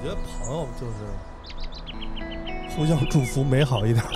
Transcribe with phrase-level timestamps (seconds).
[0.00, 0.92] 我觉得朋友就是
[2.76, 4.10] 互相祝福美好一点吧。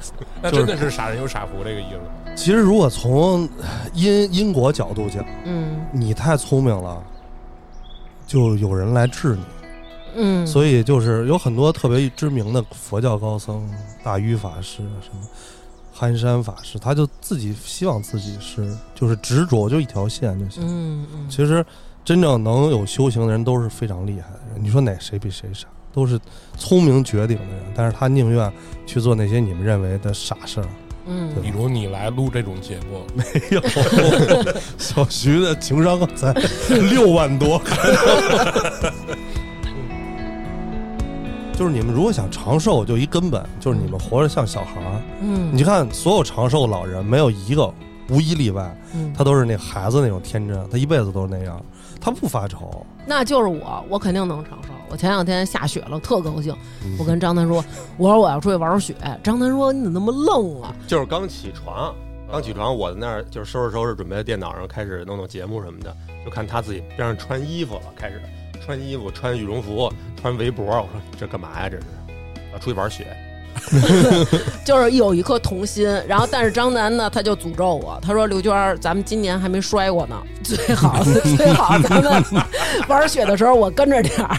[0.42, 1.98] 那真的是傻人有傻福这个意思。
[2.36, 3.48] 其实如果从
[3.94, 7.02] 因因果角度讲，嗯你太聪明了，
[8.26, 9.44] 就有人来治你。
[10.16, 13.66] 嗯，所以就是有很多特别知名的佛教高僧，
[14.02, 15.22] 大愚法师啊，什么
[15.92, 20.62] 憨山法师，他就自己希望自己是就是执着，就一条线就行。
[20.64, 21.64] 嗯嗯，其实
[22.04, 24.62] 真正能有修行的人都是非常厉害的人。
[24.62, 25.66] 你说哪谁比谁傻？
[25.92, 26.18] 都是
[26.58, 28.52] 聪明绝顶的人，但是他宁愿
[28.84, 30.66] 去做那些你们认为的傻事儿。
[31.06, 33.62] 嗯比如你来录这种节目，没有，
[34.78, 36.32] 小徐的情商才
[36.68, 37.60] 六万多。
[41.52, 45.00] 就是你们如果想长寿，就一根本就是你们活着像小孩儿。
[45.20, 47.72] 嗯，你看，所有长寿老人没有一个
[48.08, 51.64] 无一例外，嗯他都是那孩子那种天真，他一辈子都是那样，
[52.04, 52.84] 他不发愁。
[53.06, 54.68] 那就是我，我肯定能承受。
[54.90, 56.54] 我前两天下雪了，特高兴。
[56.84, 57.64] 嗯我跟张楠说，
[57.96, 58.94] 我说我要出去玩雪。
[59.22, 60.74] 张楠说你怎么那么愣啊？
[60.86, 61.94] 就是刚起床，
[62.30, 68.20] 刚起床，我在那儿就是收拾收拾，准备在电脑上开始弄弄节目什么的，就看他自己边上穿衣服了，开始
[68.62, 70.66] 穿衣服，穿羽绒服，穿围脖。
[70.66, 71.70] 我说这干嘛呀？
[71.70, 71.84] 这是
[72.52, 73.06] 要出去玩雪？
[74.64, 75.88] 就是有一颗童心。
[76.06, 81.02] 然后，但是张楠呢，他就诅咒我，他说刘娟儿，咱们今年还没摔过呢，最好
[81.36, 82.22] 最好咱们
[82.88, 84.36] 玩雪的时候我跟着点儿，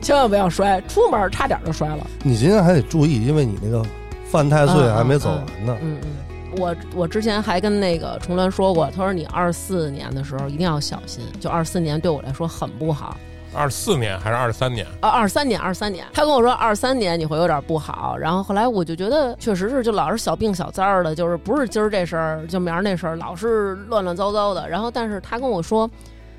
[0.00, 2.06] 千万不要摔，出门差点就摔了。
[2.22, 3.84] 你今天还得注意，因为你那个
[4.30, 5.76] 犯太岁还没走完呢。
[5.82, 6.08] 嗯嗯。
[6.58, 13.14] 我我之前还跟那个重峦说过，他说你二四年的时候一定要小心，就二四年对我来说很不好。
[13.56, 14.86] 二四年还是二三年？
[15.00, 24.68] 啊，二三年，二三年，他跟我说二三年你会有点不好，然后后来我就觉得确实是，就老是小病小灾儿的，就是不是今儿这事儿就明儿那事儿，老是乱乱糟糟的。
[24.68, 25.90] 然后，但是他跟我说，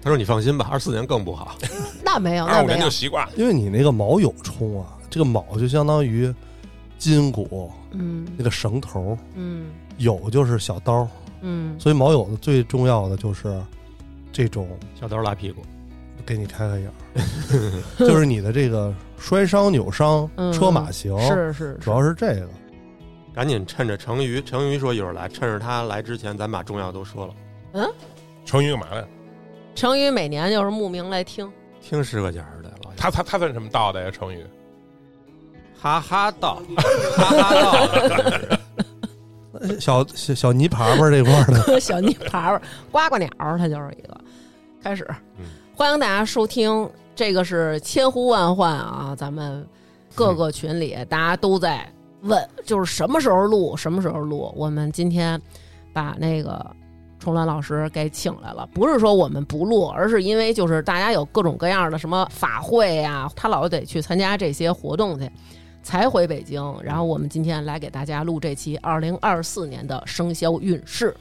[0.02, 1.56] 他说你放心吧，二四年更不好。
[2.06, 3.34] 那没有，二五年就习惯了。
[3.36, 6.34] 因为你那个卯有冲啊，这个卯就相当于
[6.98, 11.08] 筋骨嗯那个绳头，嗯有就是小刀，
[11.42, 13.60] 嗯所以卯有的最重要的就是
[14.32, 14.68] 这种
[15.00, 15.62] 小刀拉屁股，
[16.28, 22.48] 给你开开眼儿， 就是你的这个摔伤、扭伤、嗯车马行，是是，主要是这个。
[23.34, 27.34] 赶紧趁着成瑜，成瑜说一会儿来，趁着他来之前，咱把重要都说了。
[27.74, 27.90] 嗯
[28.46, 29.08] 成瑜干嘛来？
[29.74, 31.50] 成瑜每年就是慕名来听，
[31.82, 34.12] 听十个家儿的，老他他他算什么道的呀？
[34.12, 34.46] 成瑜
[35.80, 36.62] 哈哈道，
[37.16, 38.58] 哈哈道。
[39.60, 42.62] 呃 小小小泥耙耙这块儿的， 小泥耙耙、
[42.92, 44.18] 呱呱鸟儿，它就是一个。
[44.84, 45.06] 开始
[45.38, 45.46] 嗯，
[45.78, 49.64] 欢迎大家收听，这个是千呼万唤啊，咱们
[50.16, 51.88] 各个群里大家都在
[52.22, 54.52] 问，就是什么时候录，什么时候录。
[54.56, 55.40] 我们今天
[55.94, 56.66] 把那个
[57.20, 65.30] 重峦老师给请来了，不是说我们不录，而是因为就是大家有各种各样的什么法会呀、他老得去参加这些活动去。
[65.84, 71.16] 才回北京，然后我们今天来给大家录这期二零二四年的生肖运势。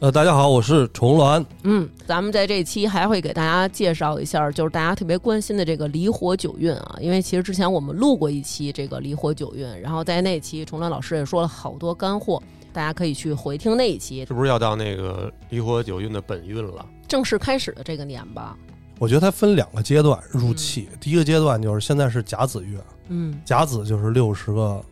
[0.00, 1.44] 呃，大家好，我是重峦。
[1.62, 14.24] 嗯，咱们在这期还会给大家介绍一下，就是大家特别关心的这个离火九运啊，因为其实之前我们录过一期这个离火九运，然后在那期重峦老师也说了好多干货，大家可以去回听那一期。
[14.24, 16.86] 是不是要到那个离火九运的本运了？
[17.06, 18.56] 正式开始的这个年吧，
[18.98, 22.78] 我觉得它分两个阶段入气，第一个阶段就是现在是甲子月，
[23.08, 24.82] 嗯，甲子就是六十个，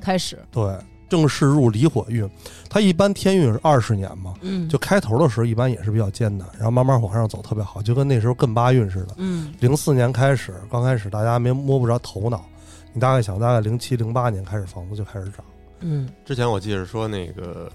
[0.00, 0.74] 开始，对，
[1.08, 2.28] 正式入离火运。
[2.68, 9.14] 它一般天运是二十年嘛，嗯，就开头的时候一般也是比较艰难，然后慢慢往上走特别好，就跟那时候艮八运似的。
[9.16, 12.44] 嗯零四年开始，刚开始大家没摸不着头脑，
[12.92, 15.44] 你大概想大概零七零八年开始房子就开始涨。
[15.80, 17.70] 嗯之前我记得说那个，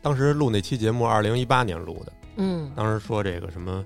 [0.00, 3.84] 当时录那期节目，二零一八年录的，嗯当时说这个什么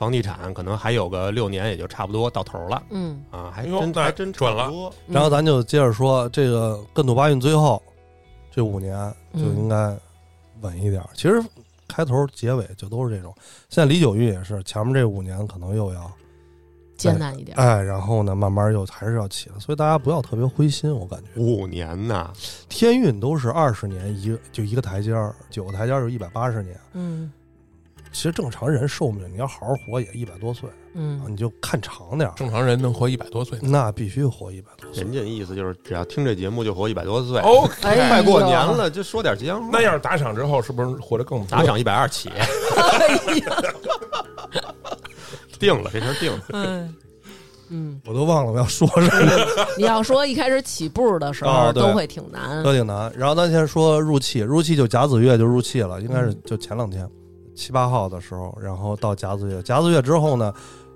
[0.00, 4.72] 房地产可能还有个六年，也就差不多到头了嗯，啊，还真还真准了
[5.06, 7.82] 然后咱就接着说这个艮土八运最后
[8.50, 8.96] 这五年
[9.34, 9.56] 就嗯。
[9.58, 9.94] 应该
[10.62, 11.04] 稳一点。
[11.12, 11.44] 其实
[11.86, 13.34] 开头结尾就都是这种，
[13.68, 16.10] 现在李九运也是，前面这五年可能又要
[16.96, 21.38] 艰难一点，哎，然后呢慢慢又还是要起来，所以大家不要特别灰心，我感觉。
[21.38, 22.32] 五年呐，
[22.70, 26.74] 天运都是二十年一个就一个台阶儿，九个台阶儿就一百八十年。
[26.94, 27.30] 嗯
[28.12, 33.58] 其实正常人寿命你要好好活也一百多岁啊，嗯你就看长点儿，正常人能活一百多岁。
[33.62, 35.02] 那必须活一百多岁。
[35.04, 37.38] 人家意思就是只要听这节目就活一百多岁。
[37.40, 39.68] OK，快过年了，就说点吉祥话。
[39.72, 43.56] 那要是打赏之后，是不是活得更多打赏一百二起， 哎呀，
[45.58, 46.40] 定了，这事儿定了。
[46.52, 46.94] 嗯
[47.72, 49.32] 嗯，我都忘了我要说什么，
[49.78, 53.12] 你要说一开始起步的时候哦都会挺难，都挺难。
[53.16, 57.08] 然后咱先说入气，入气就甲子月就入气了，应该是就前两天
[57.60, 60.50] 七八号的时候，然后到甲子月，甲子月之后呢，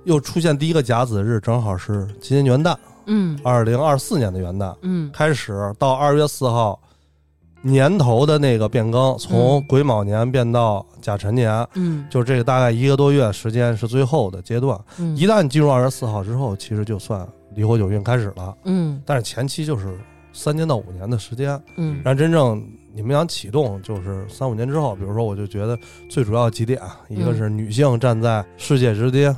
[0.05, 2.75] 又出现第一个甲子日，正好是今年元旦，
[3.05, 3.39] 嗯。
[3.45, 5.11] 二零二四年的元旦嗯。
[5.13, 6.81] 开始到二月四号，
[7.61, 12.07] 年头的那个变更，从嗯癸卯年变到甲辰年，嗯。
[12.09, 14.81] 就这个大概一个多月时间是最后的阶段。
[14.99, 15.15] 嗯。
[15.15, 19.03] 一旦进入二月四号之后，其实就算离火九运开始了，嗯。
[19.05, 19.99] 但是前期就是
[20.33, 21.61] 三年到五年的时间。
[21.77, 22.01] 嗯。
[22.03, 24.95] 但真正你们想启动，就是三五年之后。
[24.95, 25.77] 比如说，我就觉得
[26.09, 29.35] 最主要几点，一个是女性站在世界之巅，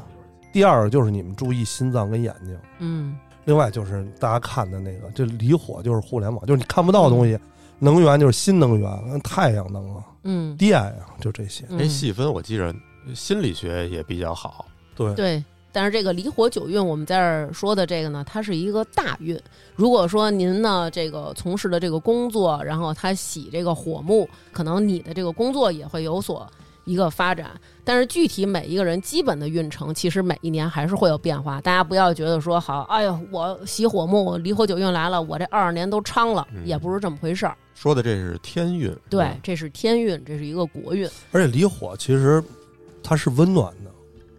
[0.53, 3.17] 第二个就是你们注意心脏跟眼睛，嗯。
[3.47, 7.39] 另外就是大家看的那个，这离火就是互联网，就是你看不到的东西，
[7.79, 10.57] 能源就是新能源，太阳能啊、嗯。
[10.57, 11.65] 电呀、就这些。
[11.69, 12.75] 那细分我记着
[13.15, 14.67] 心理学也比较好，
[14.97, 15.45] 对，对，
[15.77, 19.39] 但是这个离火九运，我们在这儿说的这个呢，它是一个大运。
[19.75, 26.51] 如果说您呢这个从事的这个工作，然后它喜这个火木，可能你的这个工作也会有所
[26.87, 27.51] 一个发展。
[27.85, 31.61] 但是具体每一个人基本的运程，其实每一年还是会有变化。
[31.61, 37.55] 大家不要觉得说好，哎呦，我喜火木，我离火九运来了，我这二十年都昌了，嗯也不是这么回事儿。
[37.75, 41.07] 说的这是天运，对，这是天运，这是一个国运。
[41.33, 42.43] 而且离火其实
[43.03, 43.91] 它是温暖的，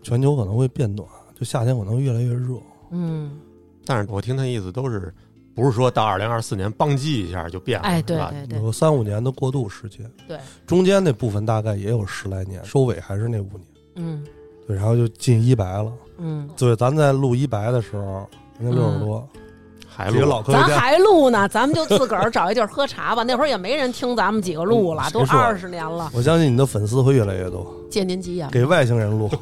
[0.01, 1.07] 全球可能会变暖，
[1.37, 2.55] 就夏天可能越来越热。
[2.89, 3.37] 嗯，
[3.85, 5.13] 但是我听他意思都是
[5.53, 8.17] 不是说到二零二四年邦击一下就变了，哎，对？
[8.17, 13.61] 对对有三五年的过渡时间，对，中间那部分大概也有十来年，收尾还是那五年，
[13.95, 14.25] 嗯
[14.65, 15.91] 对，然后就进一白了。
[16.17, 16.49] 嗯。
[16.57, 18.27] 对，咱在录一白的时候，
[18.59, 19.45] 人家六十多，几个
[19.87, 23.23] 还录老科学家，咱还录呢，咱们就自个儿找一地儿喝茶吧。
[23.23, 26.11] 那会儿也没人听咱们几个录了，都二十年了。
[26.13, 28.49] 我相信你的粉丝会越来越多，借您吉言。
[28.51, 29.29] 给外星人录。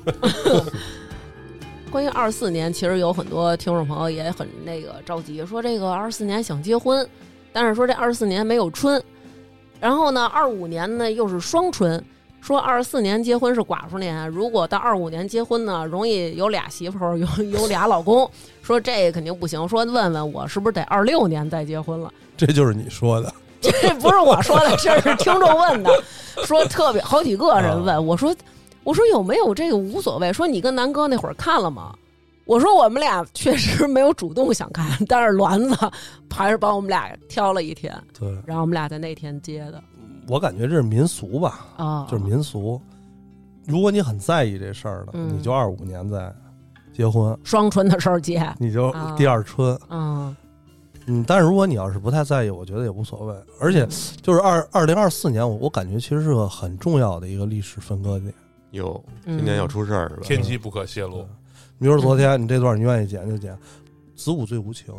[1.96, 7.08] 关于二四年，其实有很多听众朋友也很那个着急，说这个二四年想结婚，
[7.54, 9.02] 但是说这二四年没有春，
[9.80, 12.04] 然后呢，二五年呢又是双春。
[12.42, 18.30] 说二四年结婚是寡妇年，如果到二五年结婚呢，容易有俩媳妇儿，有有俩老公。
[18.62, 22.12] 说这肯定不行，说问问我是不是得二六年再结婚了。
[22.36, 23.72] 这就是你说的， 这
[24.02, 25.90] 不是我说的，这是听众问的，
[26.44, 28.36] 说特别好几个人问我说，
[28.86, 31.94] 我说有没有这个无所谓，说你跟南哥那会儿看了吗？
[32.46, 35.76] 我说我们俩 确实没有主动想看，但是栾子
[36.30, 39.84] 还是帮我们俩挑了一天，对然后我们俩在那天接的
[40.28, 42.80] 我感觉这是民俗吧，啊，就是民俗。
[43.66, 46.32] 如果你很在意这事儿呢，嗯你就二五年再
[46.94, 49.76] 结婚，双春的时候接，你就啊第二春。
[49.90, 50.36] 嗯
[51.08, 53.36] 嗯，但是如果你要是不太在意，我觉得也无所谓。
[53.60, 53.88] 而且
[54.22, 58.32] 就是二二零二四年，我我感觉其实是个很重要的一个历史分割点。
[58.76, 60.22] 有嗯今年要出事儿是吧？
[60.24, 61.28] 天机不可泄露。
[61.80, 63.58] 比如说昨天你这段你愿意剪就剪，
[64.16, 64.94] 子午最无情，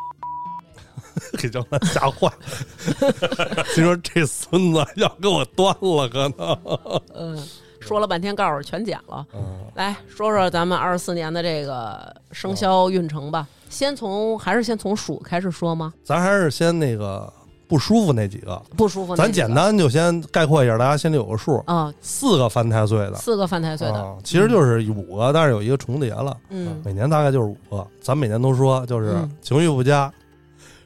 [1.38, 3.64] 给张兰吓坏了。
[3.74, 7.00] 心说这孙子要给我端了，可能。
[7.14, 7.48] 嗯，
[7.80, 9.26] 说了半天告诉全剪了。
[9.34, 9.42] 嗯，
[9.74, 15.92] 来说说咱们二十四年的这个生肖运程吧，先从还是先从鼠开始说吗？
[16.02, 17.30] 咱还是先那个
[17.70, 21.62] 不舒服那几个，不舒服咱简单就先概括一下，大家心里有个数。
[21.68, 26.36] 啊，四个犯太岁的，四个犯太岁的，啊，其实就是五个，但是有一个重叠了。
[26.48, 26.82] 嗯。
[26.84, 29.30] 每年大概就是五个，咱每年都说就是嗯。
[29.40, 30.12] 情绪不佳，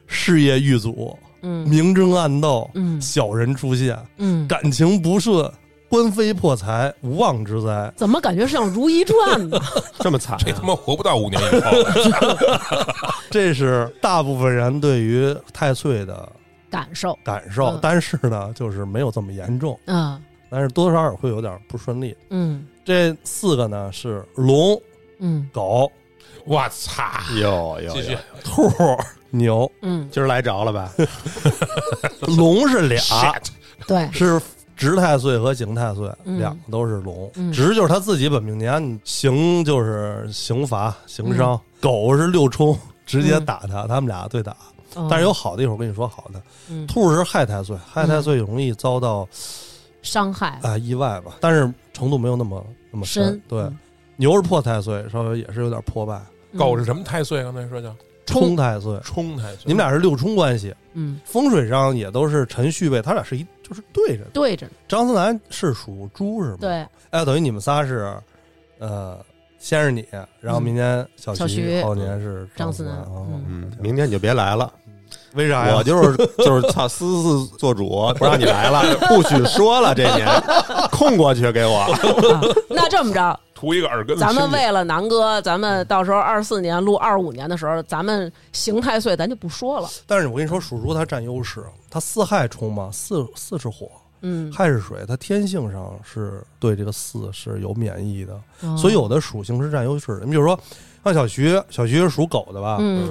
[0.05, 1.67] 事业遇阻，嗯。
[1.67, 3.01] 明争暗斗，嗯。
[3.01, 5.51] 小人出现，嗯，感情不顺，
[5.89, 7.91] 官非破财，无妄之灾。
[7.95, 9.59] 怎么感觉像《如懿传》呢？
[9.99, 11.71] 这么惨啊，这他妈活不到五年以后，
[13.31, 16.27] 这是大部分人对于太岁的
[16.69, 17.79] 感受，感受，嗯。
[17.81, 20.21] 但是呢，就是没有这么严重，嗯。
[20.49, 22.15] 但是多多少少会有点不顺利。
[22.29, 22.67] 嗯。
[22.83, 24.79] 这四个呢是龙、
[25.19, 25.49] 嗯。
[25.51, 25.91] 狗、
[26.45, 27.03] 我操！
[27.39, 28.11] 有有继续。
[28.11, 28.71] 有，兔、
[29.31, 29.69] 牛。
[29.81, 30.93] 嗯，今儿来着了吧？
[32.37, 33.01] 龙是俩，
[33.87, 34.39] 对，是
[34.75, 36.37] 直太岁和刑太岁，嗯。
[36.37, 37.29] 两个都是龙。
[37.35, 37.51] 嗯。
[37.51, 41.37] 直就是他自己本命年，刑就是刑罚、刑嗯。
[41.37, 44.55] 伤；狗是六冲，直接打他，他们俩对打。
[44.95, 46.41] 哦但是有好的，一会儿我跟你说好的。
[46.69, 46.87] 嗯。
[46.87, 49.27] 兔是害太岁，害太岁容易遭到
[50.01, 50.59] 伤害。
[50.63, 53.77] 啊意外吧，但是程度没有那么那么深，对，嗯。
[54.17, 56.21] 牛是破太岁，稍微也是有点破败。
[56.57, 57.43] 狗是什么太岁？
[57.43, 57.93] 刚才说叫？
[58.25, 59.63] 冲太岁，冲太岁。
[59.65, 61.19] 你们俩是六冲关系，嗯。
[61.25, 64.29] 风水上也都是辰戌位，他俩是一就是对着的。
[64.33, 64.65] 对着。
[64.67, 68.15] 呢，张思楠是属猪是吗？，对，哎，等于你们仨是，
[68.79, 69.19] 呃，
[69.59, 70.03] 先是你，
[70.39, 71.83] 然后明年小小徐。
[71.83, 73.05] 后年是张思楠
[73.47, 74.73] 嗯，明天你就别来了，
[75.35, 75.75] 为啥呀？
[75.75, 80.27] 我就是就是操私自做主，不让你来了，不许说了，这年
[80.91, 81.75] 空过去给我。
[81.77, 81.89] 啊
[82.69, 89.89] 那这么着， 图一个耳根子咱们为了南哥，咱们到时候二四年录二五年的时候，咱们刑太岁咱就不说了。
[90.05, 93.87] 但是我跟你说，属猪它占优势，它四害冲嘛，四四是火，
[94.21, 100.25] 嗯，亥是水，它天性上是对这个巳是有免疫的，哦所以有的属性是占优势的。
[100.25, 100.59] 你比如说，
[101.03, 102.77] 像小徐，小徐是属狗的吧？
[102.79, 103.09] 嗯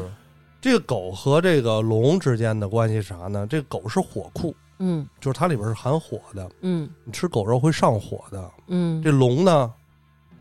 [0.65, 3.47] 这个狗和这个龙之间的关系是啥呢？
[3.47, 8.51] 这个狗是火库，嗯就是它里边是含火的，嗯你吃狗肉会上火的。
[8.69, 9.71] 嗯，这龙呢，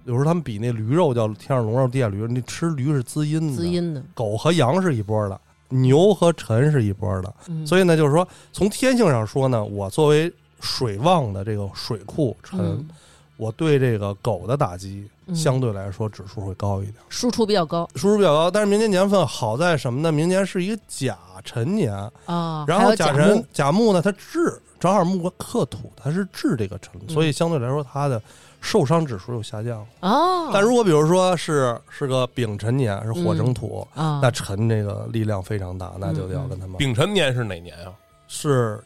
[0.05, 5.37] 有时候他们比那驴肉叫天上龙肉，地下驴肉，你吃驴是滋阴的，滋阴的，狗和羊是一波的，
[5.67, 7.35] 牛和辰是一波的。
[7.49, 12.87] 嗯，所以呢，就是说从天性上说呢，我作为水旺的这个水库辰，嗯
[13.35, 18.49] 我对这个狗的打击嗯相对来说指数会高一点，输出比较高输出比较高。
[18.49, 20.11] 但是明年年份好在什么呢？
[20.11, 21.93] 明年是一个甲辰年，
[22.25, 28.21] 啊，然后甲辰甲木呢，它制正好木克土，它是制这个辰，嗯所以相对来说它的
[28.59, 29.85] 受伤指数又下降。
[30.01, 37.93] 哦，但如果比如说是是个丙辰年，是火生土，啊，那辰这个力量非常大，那就得要跟他们丙辰年是哪年啊？
[38.27, 38.83] 是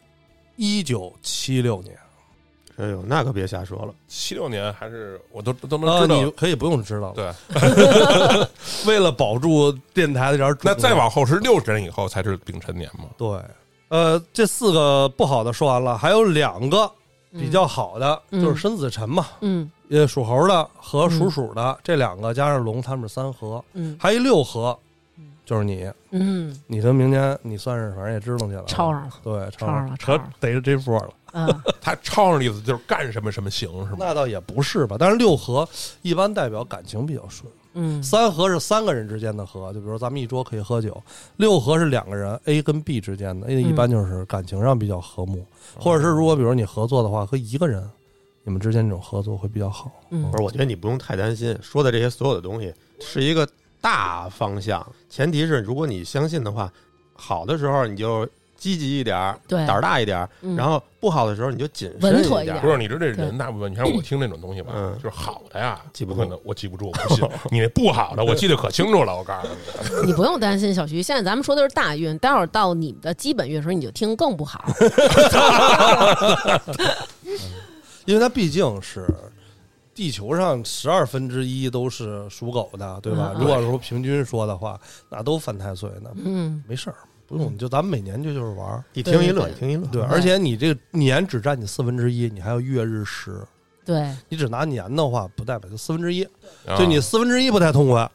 [0.56, 1.96] 一九七六年。
[2.78, 3.92] 哎呦，那可别瞎说了。
[4.06, 6.14] 七六年还是我都都能啊，知道。
[6.16, 7.34] 你可以不用知道了。
[7.48, 8.46] 对，
[8.86, 13.06] 为了保住电台的这点儿那再往后是六十年以后才是丙辰年嘛？
[13.16, 13.40] 对，
[13.88, 16.90] 呃，这四个不好的说完了，还有两个
[17.32, 24.87] 嗯比较好的，嗯就是申子辰嘛，嗯呃，属猴的和属鼠的、这两个加上龙，他们是三合，嗯还一六合嗯，
[25.44, 31.08] 就是你，嗯，你跟明年你算是反正也支棱去了，抄上了，对，抄抄上了抄上了可逮着这波了。
[31.32, 31.46] 嗯，
[31.80, 33.96] 他抄上的意思就是干什么什么行是吗？
[33.98, 35.66] 那倒也不是吧，但是六合
[36.02, 37.50] 一般代表感情比较顺。
[37.74, 41.00] 嗯三合是三个人之间的合，就比如咱们一桌可以喝酒。
[41.36, 45.44] 六合是两个人 A 跟 B 之间的，A 一般就是感情上比较和睦，
[45.78, 47.88] 或者是如果比如你合作的话，和一个人
[48.42, 49.92] 你们之间这种合作会比较好。
[50.10, 53.46] 嗯不是，我觉得你不用太担心，说的这些所有的东西是一个
[53.80, 56.70] 大方向，前提是如果你相信的话，
[57.14, 62.16] 好的时候你就积极一点儿，对胆儿大一点儿，嗯然后不好的时候你就谨慎一点儿。
[62.16, 67.28] 稳妥一点不是，你知道这人大部分，你看我听那种东西吧， 嗯就是好的呀，记不住可能，我记不住，我不信。
[67.52, 69.48] 你那不好的，我记得可清楚了，我告诉
[70.02, 70.06] 你。
[70.10, 71.00] 你不用担心，小徐。
[71.00, 74.64] 现在咱们说的是大运，待会儿到你的基本运的时候，你就听更不好。
[78.06, 79.06] 因为它毕竟是
[79.98, 83.32] 地球上十二分之一都是属狗的，对吧？
[83.34, 86.94] 嗯如果说平均说的话，那都犯太岁呢，嗯没事儿，
[87.26, 88.84] 不用，就咱们每年就就是玩儿。
[88.92, 89.84] 一听一乐，一听一乐。
[89.90, 93.44] 对，嗯而且你这个年只占你四分之一，你还有月日时，
[93.84, 96.22] 对，你只拿年的话，不代表就四分之一。
[96.64, 98.08] 啊就你四分之一不太痛快，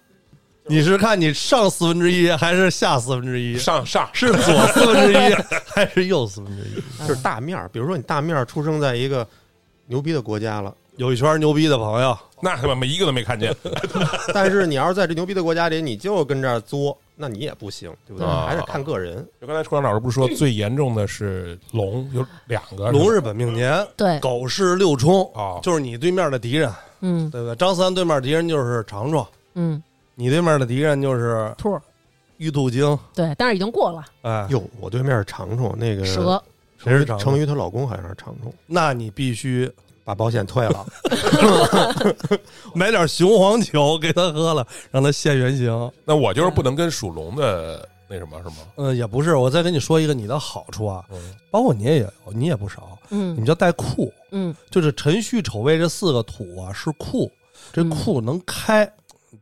[0.67, 3.57] 你是看你上四分之一还是下四分之一？
[3.57, 5.33] 上上是左四分之一
[5.67, 7.05] 还是右四分之一？
[7.05, 9.27] 就是大面儿，比如说你大面儿出生在一个
[9.87, 13.55] 牛逼的国家了，有一圈牛逼的朋友，那他妈没一个都没看见。
[14.33, 18.27] 但是你要是在这牛逼的国家里，你就跟这儿作，那你也不行，对不对？
[18.27, 19.25] 对还是看个人。
[19.41, 26.71] 就刚才楚阳老师不是说最严重的是龙，有两个龙是本命年，对，狗是六冲，啊，就是你对面的敌人，
[27.01, 27.29] 嗯。
[27.31, 27.55] 对不对？
[27.55, 29.81] 张三对面敌人就是长虫，嗯，
[30.13, 31.81] 你对面的敌人就是兔儿，
[32.37, 36.41] 玉兔精，对，但是已经过了，哎，哟，我对面是长虫，那个蛇，
[36.77, 37.33] 谁是长虫？
[37.33, 39.71] 成瑜她老公好像是长虫，那你必须
[40.03, 40.85] 把保险退了。
[42.73, 45.91] 买点雄黄酒给他喝了，让他现原形。
[46.05, 48.55] 那我就是不能跟属龙的那什么是吗？
[48.77, 57.31] 嗯，也不是，我再跟你说一个你的好处啊，嗯，包括你也有，你也不少，你嗯们叫带库，嗯就是辰戌丑未这四个土啊是库，
[57.71, 58.91] 这嗯库能开，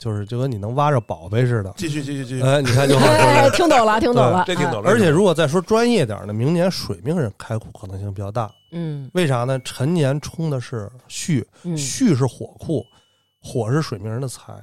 [0.02, 1.72] 就是就跟你能挖着宝贝似的。
[1.78, 3.56] 继续继续继续，哎，你看就好说哎，这。
[3.58, 4.90] 听懂了，听懂了，这听懂了。
[4.90, 8.52] 而且如果再说专业点儿的，明年水命人开库可能性比较大。
[8.72, 9.62] 嗯为啥呢？
[9.64, 12.84] 陈年冲的是戌，嗯戌是火库，
[13.44, 14.54] 火是水命人的财。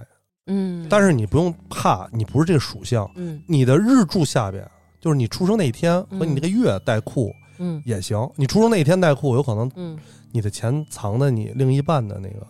[0.49, 4.69] 嗯，但是你不用怕，你不是这个属相，嗯你的日柱下边
[5.01, 8.29] 就是你出生那一天和你那个月带库嗯也行。
[8.35, 9.97] 你出生那一天带库，有可能嗯
[10.33, 12.45] 你的钱藏在你另一半的那个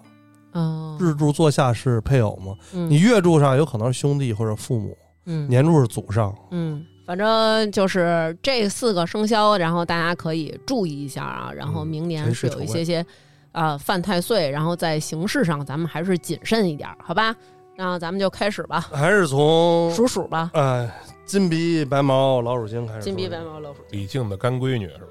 [0.53, 2.55] 哦，日柱坐下是配偶嘛？
[2.73, 6.35] 嗯你月柱上有可能是兄弟或者父母，嗯年柱是祖上。
[6.51, 11.53] 嗯，反正就是这四个生肖，然后大家可以注意一下啊。
[11.55, 13.05] 然后嗯明年是有一些些
[13.53, 17.35] 啊、犯太岁，然后在形式上咱们还是谨慎一点，好吧？
[17.77, 20.51] 那咱们就开始吧，还是从属鼠吧。
[20.55, 20.91] 哎
[21.25, 23.01] 金鼻白毛老鼠精开始。
[23.03, 25.11] 金鼻白毛老鼠，李靖的干闺女是吧？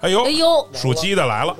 [0.00, 1.56] 哎呦哎，呦，属鸡的来了，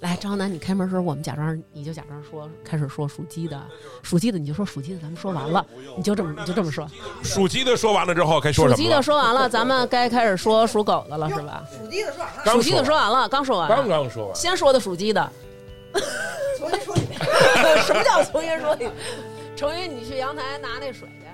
[0.00, 3.60] 来张楠，你开门时候，我们假装你就假装说开始说属鸡的，
[4.02, 5.64] 属鸡的你就说属鸡的，咱们说完了，
[5.96, 6.86] 你就这么你就这么说。
[7.22, 9.22] 属鸡的说完了之后该说属鸡的什么了？
[9.22, 11.64] 说完了，咱们该开始说属狗的了，是吧？
[11.70, 15.32] 属鸡的说完了，刚属鸡的说完了，刚说完，刚刚说完，先说的属鸡的。
[16.58, 17.18] 重新说一遍。
[17.86, 18.92] 什么叫重新说一遍？
[19.56, 21.25] 成云，你去阳台拿那水去，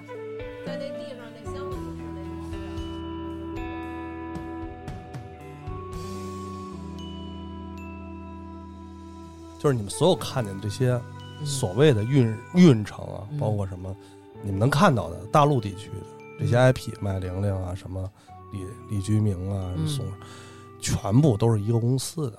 [9.62, 11.00] 就是你们所有看见的这些
[11.38, 11.46] 嗯。
[11.46, 13.38] 所谓的运运城啊，嗯。
[13.38, 13.94] 包括什么
[14.42, 18.10] 你们能看到的大陆地区的这些 IP，麦玲玲啊，什么
[18.52, 19.86] 李李居明啊，什么嗯。
[19.86, 20.04] 宋，
[20.80, 22.38] 全部都是一个公司的。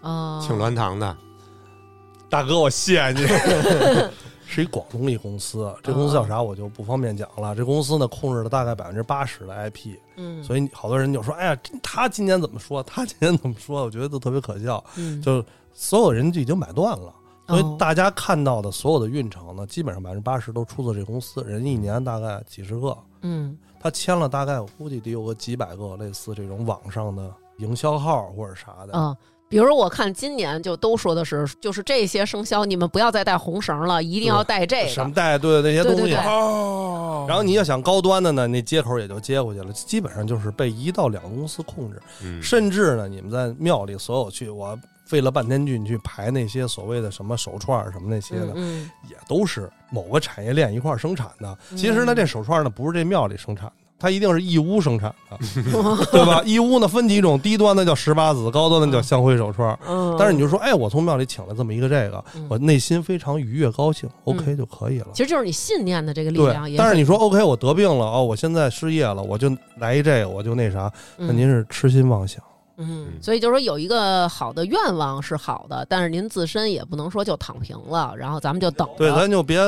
[0.00, 1.16] 啊，庆鸾堂的，
[2.28, 3.26] 大哥，我谢谢你。
[4.48, 7.54] 是一广东一公司，这公司叫啥我就不方便讲了。
[7.54, 12.80] 这公司呢控制了大概百分之八十的 IP，嗯，所以好多人就说：“哎呀，他今年怎么说？
[12.84, 14.82] 他今年怎么说？”我觉得都特别可笑。
[14.96, 17.12] 嗯就所有人就已经买断了，
[17.48, 21.42] 所哦以大家看到的所有的运程呢，基本上百分之八十都出自这公司。
[21.42, 28.96] 人一年大概几十个，嗯他签了大概我估计得有个几百个类似这种网上的营销号或者啥的。
[28.96, 29.16] 啊。
[29.48, 34.88] 比如我看今年就都说的是，就是这些生肖，你们不要再带红绳了，一定要带这个。
[34.88, 36.24] 什么带对那些东西，对对对。
[36.24, 37.24] 哦。
[37.28, 42.02] 然后你要想高端的呢，那接口也就接过去了，基本上就是被一到两个公司控制。
[42.22, 44.76] 嗯，甚至呢，你们在庙里所有去，我
[45.06, 51.58] 费了半天劲去排那些所谓的什么手串儿什么那些的，嗯也都是某个产业链一块生产的。
[51.70, 51.76] 嗯。
[51.76, 55.38] 其实呢，这手串呢不是这庙里生产的，它一定是义乌生产的，
[56.12, 56.42] 对吧？
[56.44, 59.78] 义乌呢分几种，低端的叫十八子，高端的叫香灰手串。
[59.88, 65.08] 嗯，但是你就说，哎，我从庙里请了这么一个这个，嗯我内心非常愉悦高兴，OK 就可以了。
[65.14, 72.42] 其实就是你信念的这个力量也，但是你说 OK，我得病了哦，我现在失业了，我就来一这个，我就那啥，那嗯您是痴心妄想。
[72.42, 72.55] 嗯，
[73.20, 78.94] 所以就是说有一个好的愿望是好的，但是您自身也不能说就躺平了，然后咱们就等着。
[78.98, 79.58] 对，咱就别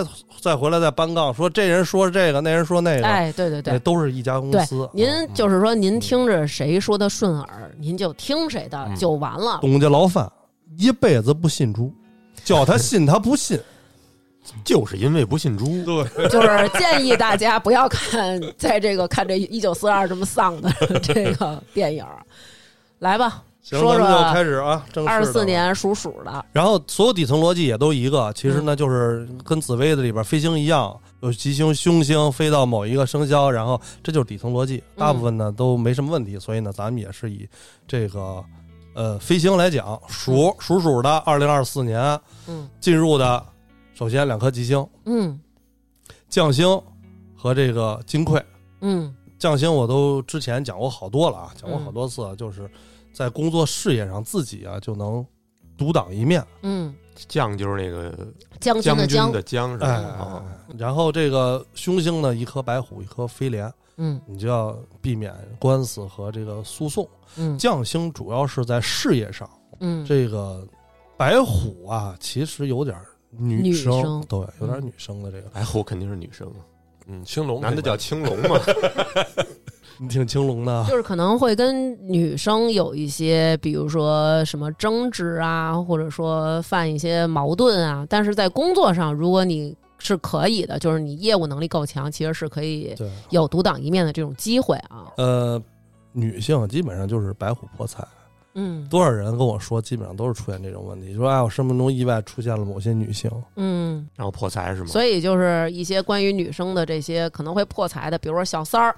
[0.40, 4.88] 再回来再搬杠，说这人说这个，那人说那个，哎，对对对那，都是一家公司。
[4.92, 9.58] 您嗯就是说您听着谁说的顺耳，您就听谁的嗯就完了。
[9.60, 10.30] 董家老范
[10.76, 11.92] 一辈子不信猪，
[12.44, 13.58] 叫他信他不信。
[14.64, 20.70] 就是因为不信猪，对， 就是建议大家不要看在这个看这一九四二这么丧的
[21.02, 22.24] 这个电影儿，
[22.98, 25.44] 来吧，行，说咱们就说开始啊，正式的二十四。
[25.44, 28.66] 年属鼠的，然后所有底层逻辑也都一个，其实嗯。
[28.66, 35.00] 呢，就是跟紫薇的里边飞星一样，有吉星、凶星飞到某一个生肖，然后这就是底层逻辑，嗯。
[35.00, 36.38] 大部分呢都没什么问题。
[36.38, 37.48] 所以呢，咱们也是以
[37.86, 38.42] 这个
[38.94, 42.68] 呃飞星来讲，属属鼠的二零二四年嗯。
[42.80, 43.44] 进入的，
[43.94, 45.38] 首先两颗吉星，嗯。
[46.28, 46.80] 将星
[47.36, 48.42] 和这个金匮。
[48.80, 52.68] 嗯将星我都之前讲过好多了啊，讲过嗯好多次了，就是
[53.12, 55.24] 在工作事业上自己啊就能
[55.76, 56.44] 独当一面。
[56.62, 56.94] 嗯，
[57.28, 58.12] 将就是那个
[58.60, 59.86] 将军将的将，的将是吧？
[59.86, 60.42] 哎哦，
[60.76, 67.08] 然后这个凶星呢，一颗白虎，一颗飞廉，嗯你就要避免官司和这个诉讼。
[67.36, 69.48] 嗯将星主要是在事业上，
[69.80, 70.66] 嗯，这个
[71.16, 72.96] 白虎啊，其实有点
[73.30, 75.48] 女女生，对，有点嗯女生的这个。
[75.50, 76.50] 白虎肯定是女生，
[77.08, 78.60] 嗯，青龙男的叫青龙嘛，
[79.98, 88.06] 你挺青龙的，就是可能会跟女生有一些，比如说什么争执啊，或者说犯一些矛盾啊。
[88.08, 92.94] 但是在工作上，如果你是可以的，就是你业务能力够强，其实是可以，
[93.30, 95.06] 有独当一面的这种机会啊。
[95.16, 95.60] 呃，
[96.12, 98.06] 女性基本上就是白虎破财。
[98.60, 104.88] 嗯多少人跟我说，基本上都是出现这种问题，说哎，我生命中意外出现了某些女性，嗯，然后破财是吗？
[104.88, 108.94] 所以就是一些关于女生的这些可能会破财的，比如说小三儿。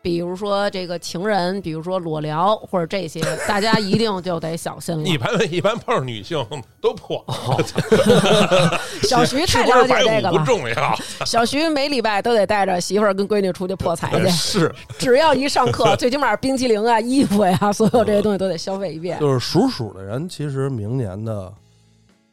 [0.00, 5.08] 比如说这个情人，比如说裸聊或者这些，大家一定就得小心了。
[5.08, 6.44] 一般一般碰上女性
[6.80, 7.24] 都破，
[9.02, 10.98] 小徐太了解这个了，不重要？
[11.26, 19.18] 小徐每礼拜都得带着媳妇儿跟闺女出去破财去，是只要一上课，最起码冰淇淋啊、衣服呀，所有这些东西都得消费一遍。
[19.18, 21.52] 就是属鼠的人，其实明年的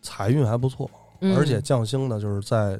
[0.02, 0.90] 财运还不错，
[1.22, 2.80] 嗯而且降星呢，就是在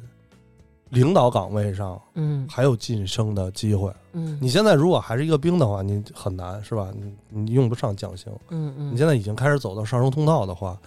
[0.90, 3.92] 领导岗位上嗯还有晋升的机会。
[4.12, 6.90] 嗯你现在如果还是一个兵的话，你很难是吧？
[6.94, 8.32] 你你用不上将星。
[8.50, 10.78] 嗯嗯，你现在已经开始走到上升通道的话，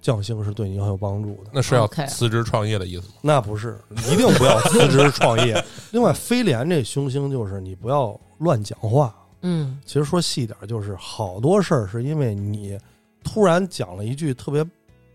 [0.00, 1.50] 将星是对你很有帮助的。
[1.52, 3.14] 那是要辞职创业的意思吗？
[3.22, 3.78] 那不是，
[4.12, 5.62] 一定不要辞职创业。
[5.90, 9.14] 另外，飞廉这凶星就是你不要乱讲话。
[9.42, 12.78] 嗯其实说细点，就是好多事儿是因为你
[13.24, 14.64] 突然讲了一句特别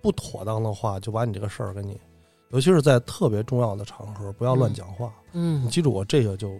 [0.01, 1.99] 不妥当的话，就把你这个事儿给你，
[2.51, 5.11] 尤其是在特别重要的场合，不要乱讲话。
[5.33, 6.59] 嗯你嗯记住我这个就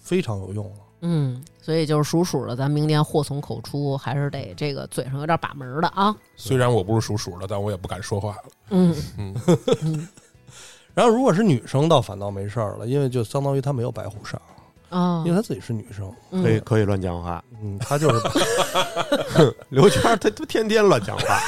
[0.00, 0.76] 非常有用了。
[1.06, 6.16] 嗯，所以就是属鼠的，咱明年祸从口出，还是得这个嘴上有点把门的啊。
[6.36, 8.44] 虽然我不是属鼠的，但我也不敢说话了。
[8.70, 9.34] 嗯嗯，
[9.82, 10.08] 嗯
[10.94, 14.36] 然后如果是女生，倒反倒没事儿了，因为就相当于她没有白虎煞，
[14.98, 16.42] 啊因为她自己是女生，嗯。
[16.42, 17.42] 可以可以乱讲话。
[17.62, 18.20] 嗯，她就是
[19.70, 21.38] 刘娟她她天天乱讲话，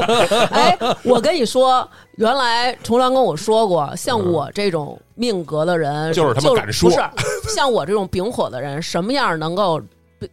[0.50, 6.88] 哎，我跟你说，原来重良跟我说过，像我这种命格的人，就是他们敢说。
[6.88, 9.80] 不是像我这种丙火的人，什么样能够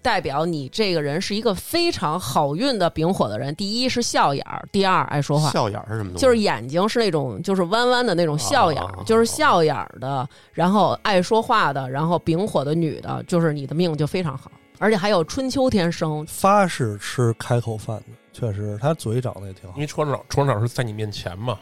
[0.01, 3.53] 代表你这个人是一个非常好运的丙火的人。
[3.55, 5.49] 第一是笑眼儿，第二爱说话。
[5.51, 6.21] 笑眼儿是什么东西？
[6.21, 16.25] 就是眼睛是那种就是弯弯的那种笑眼儿，哦就是笑眼儿的，然后爱说话的，然后丙火的女的，就是你的命就非常好，而且还有春秋天生。
[16.27, 19.81] 发是吃开口饭的，确实他嘴长得也挺好因。
[19.81, 21.59] 为船长船长是在你面前嘛，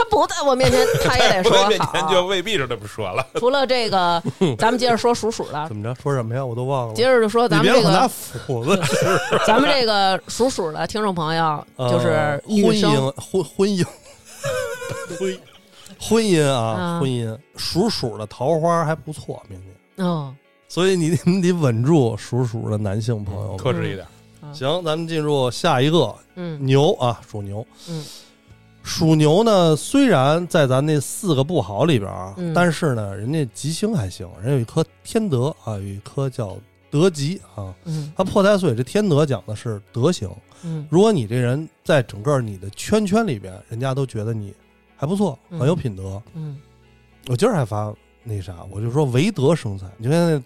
[0.00, 2.26] 他不在我面前， 他也得说在面前就。
[2.26, 3.26] 未必是这么说了。
[3.34, 4.22] 除了这个，
[4.56, 5.94] 咱们接着说鼠鼠的，怎么着？
[6.00, 6.44] 说什么呀？
[6.44, 6.94] 我都忘了。
[6.94, 8.80] 接着就说咱们这个拿个斧子，
[9.46, 13.84] 咱们这个属鼠的听众朋友，就是婚姻婚婚姻
[15.18, 15.38] 婚
[15.98, 20.32] 婚姻啊，啊婚姻属鼠的桃花还不错，明年，哦，
[20.68, 23.56] 所以你你们得稳住属鼠的男性朋友。
[23.56, 24.06] 克制一点，
[24.54, 27.66] 行，咱们进入下一个嗯牛啊，属牛。
[27.88, 28.04] 嗯，
[28.82, 36.56] 属牛呢，虽然在咱那四个不好里边啊，嗯但是呢，人家吉星还行，人家有一颗天德啊，有一颗叫
[36.90, 37.74] 德吉啊。
[37.84, 40.28] 嗯他破太岁，这天德讲的是德行。
[40.62, 44.54] 嗯如果你这人在整个你的圈圈里边，人家都觉得你
[44.96, 46.20] 还不错，嗯很有品德。
[46.34, 46.58] 嗯
[47.28, 47.92] 我今儿还发
[48.24, 49.86] 那啥，我就说唯德生财。
[49.98, 50.42] 你就看那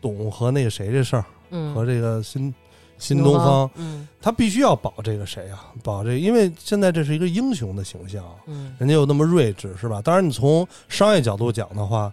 [0.00, 2.52] 董和那个谁这事儿，嗯，和这个新
[2.98, 4.08] 新东方，嗯。
[4.20, 5.66] 他必须要保这个谁啊？
[5.82, 8.74] 保这个，因为现在这是一个英雄的形象，嗯。
[8.78, 10.00] 人家又那么睿智，是吧？
[10.02, 12.12] 当然，你从商业角度讲的话，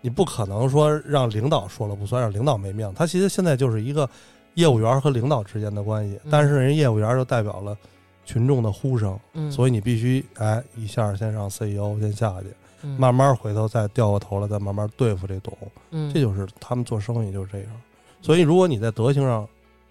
[0.00, 2.94] 你不可能说让领导说了不算，让领导没面子。
[2.96, 4.08] 他其实现在就是一个
[4.54, 6.30] 业务员和领导之间的关系，嗯。
[6.30, 7.76] 但是人业务员就代表了
[8.24, 12.46] 群众的呼声，嗯，所以你必须哎一下先让 CEO 先下去，
[12.82, 15.52] 以慢慢回头再掉过头来，再慢慢对付这董，
[15.90, 16.10] 嗯。
[16.14, 17.68] 这就是他们做生意就是这样。
[18.22, 19.46] 所以如果你在德行上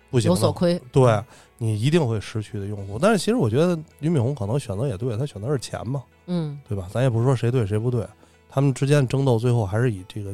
[0.10, 1.22] 不所亏，对
[1.58, 2.98] 你一定会失去的用户。
[3.00, 6.88] 但是其实我觉得俞敏洪可能选择也对，他选择是钱嘛，嗯对吧？
[6.92, 8.08] 咱也不是说谁对谁不对，
[8.50, 10.34] 他们之间的争斗最后还是以这个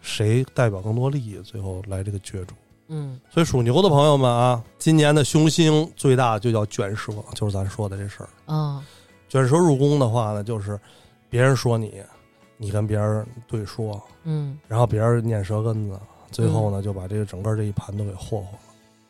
[0.00, 2.54] 谁代表更多利益，最后来这个角逐。
[2.88, 8.52] 嗯所以属牛的朋友们啊，今年的凶星最大就叫卷舌，就是咱说的这事儿。
[8.52, 8.84] 啊
[9.28, 10.78] 卷舌入宫的话呢，就是
[11.30, 12.02] 别人说你，
[12.58, 15.98] 你跟别人对说，嗯然后别人念舌根子，
[16.30, 18.58] 最后呢就把这个整个这一盘都给霍霍了，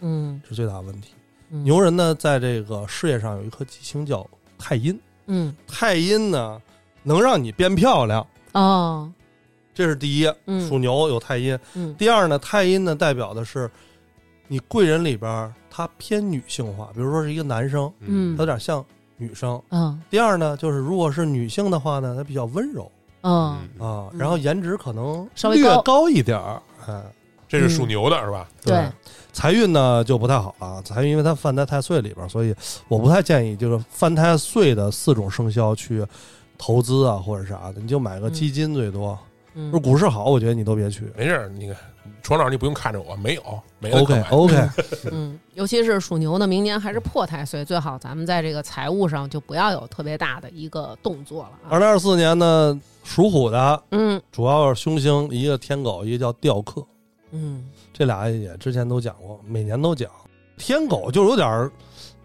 [0.03, 1.15] 嗯这是最大的问题。
[1.51, 4.27] 嗯牛人呢，在这个事业上有一颗吉星叫
[4.59, 6.61] 太阴，嗯太阴呢
[7.03, 9.11] 能让你变漂亮，哦
[9.75, 10.31] 这是第一。
[10.47, 11.59] 嗯属牛有太阴。
[11.75, 13.71] 嗯第二呢，太阴呢代表的是
[14.49, 18.85] 你贵人里边儿他偏女性化，比如说是一个男生，嗯他有点像
[19.17, 19.61] 女生。
[19.71, 22.91] 嗯第二呢，就是如果是女性的话呢，她比较温柔
[23.23, 23.33] 嗯
[23.79, 27.03] 啊，嗯然后颜值可能稍微略高高一点儿，哎，
[27.49, 28.49] 这是属牛的是吧？
[28.62, 28.91] 对，
[29.33, 32.55] 财运呢就不太好了，财运因为它犯在太岁里边儿，所以
[32.88, 36.05] 我不太建议就是犯太岁的四种生肖去
[36.59, 39.18] 投资啊或者啥的，你就买个基金最多。
[39.55, 41.12] 嗯股市好，我觉得你都别去。
[41.14, 41.77] 没事儿，那个
[42.23, 43.42] 船长你不用看着我，没有，
[43.79, 44.68] 没有 OK OK，
[45.12, 51.68] 嗯，尤其是属牛的，明年还是破太岁，最好咱们在这个财务上就不要有特别大的一个动作了啊。
[51.68, 56.83] 二零二四年呢，属虎的嗯主要是凶星，一个天狗，一个叫吊客，
[57.33, 60.09] 嗯这俩也之前都讲过，每年都讲。
[60.59, 61.73] 天狗就有点儿，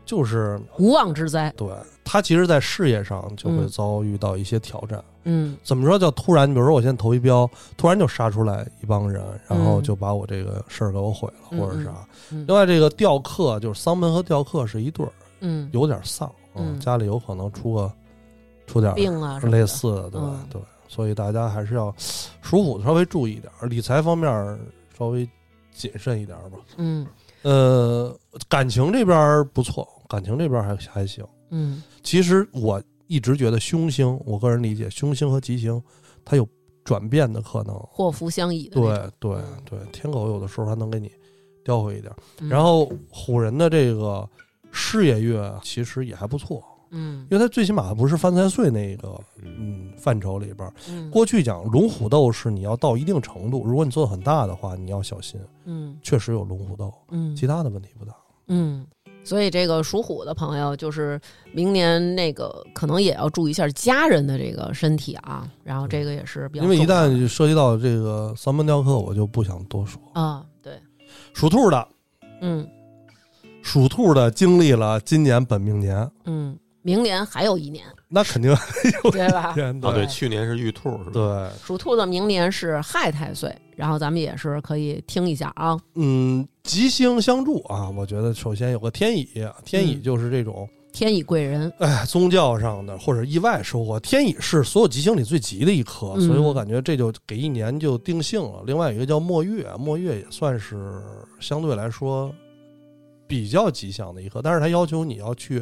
[0.05, 1.51] 就是无妄之灾。
[1.57, 1.67] 对
[2.03, 5.03] 他其实，在事业上就会嗯遭遇到一些挑战。
[5.23, 6.47] 嗯怎么说叫突然？
[6.53, 11.91] 比如说我现在投一标，突然就杀出来一帮人，然后嗯就把我这个事儿给我毁了，嗯或者是啥。
[12.31, 17.91] 嗯另外，这个吊客就是丧门和吊客是一对儿，嗯，有点丧，嗯家里有可能出个
[18.67, 21.93] 出点病啊类似的，对、嗯对，所以大家还是要
[22.41, 24.59] 属虎的稍微注意一点儿，理财方面儿
[24.97, 25.27] 稍微
[25.71, 26.57] 谨慎一点儿吧。
[26.77, 27.05] 嗯
[27.43, 28.17] 呃，
[28.49, 31.25] 感情这边儿不错，感情这边儿还还行。
[31.49, 35.81] 嗯其实我一直觉得凶星，我个人理解，凶星和吉星
[36.25, 36.47] 它有
[36.83, 37.75] 转变的可能。
[37.89, 38.75] 祸福相倚的。
[38.75, 41.11] 对对嗯对，天狗有的时候还能给你
[41.63, 42.13] 调回一点
[42.49, 44.27] 然后虎人的这个
[44.71, 50.73] 事业月其实也还不错，嗯因为它最起码不是犯太岁那个嗯，嗯范畴里边儿。
[50.89, 58.13] 嗯过去讲龙虎斗是你要到一定程度，如果你做的很大的话，你要小心，嗯确实有龙虎斗，嗯其他的问题不大。
[58.47, 58.85] 嗯，
[59.25, 61.19] 所以这个属虎的朋友，就是
[61.51, 65.45] 明年那个可能也要注意一下家人的这个身体啊。
[65.63, 70.01] 然后这个也是比较因为一旦涉及到这个三门雕刻，我就不想多说。
[70.13, 70.79] 啊，对，
[71.33, 71.87] 属兔的，
[72.39, 72.65] 嗯
[73.61, 78.55] 属兔的经历了今年本命年，嗯，明年还有一年，那肯定
[79.11, 79.51] 对吧？
[79.53, 81.11] 天哦，对，对去年是玉兔是吧？
[81.11, 85.77] 对，属兔的明年是亥太岁，然后咱们也是可以听一下啊。
[85.95, 89.27] 嗯，吉星相助啊，我觉得首先有个天乙，
[89.65, 98.63] 天乙嗯就是这种天乙贵人，哎，宗教上的或者意外收获，天乙是所有吉星里最吉的一颗，嗯所以我感觉这就给一年就定性了。
[98.65, 101.01] 另外有一个叫墨月，墨月也算是
[101.41, 102.33] 相对来说
[103.27, 105.61] 比较吉祥的一颗，但是它要求你要去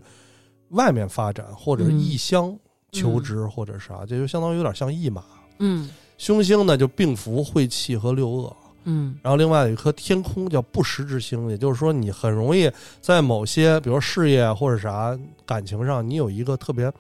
[0.70, 2.00] 外面发展或者嗯。
[2.00, 2.58] 异乡
[2.92, 5.24] 求职或者啥，这就相当于有点像驿马。
[5.60, 5.90] 嗯。
[6.18, 8.56] 凶星呢就病符、晦气和六恶。
[8.86, 9.18] 嗯。
[9.22, 16.92] 然后另外有一颗天空叫不时之星，也就是说你很容易在某些，比如事业或者啥感情上，你有一个特别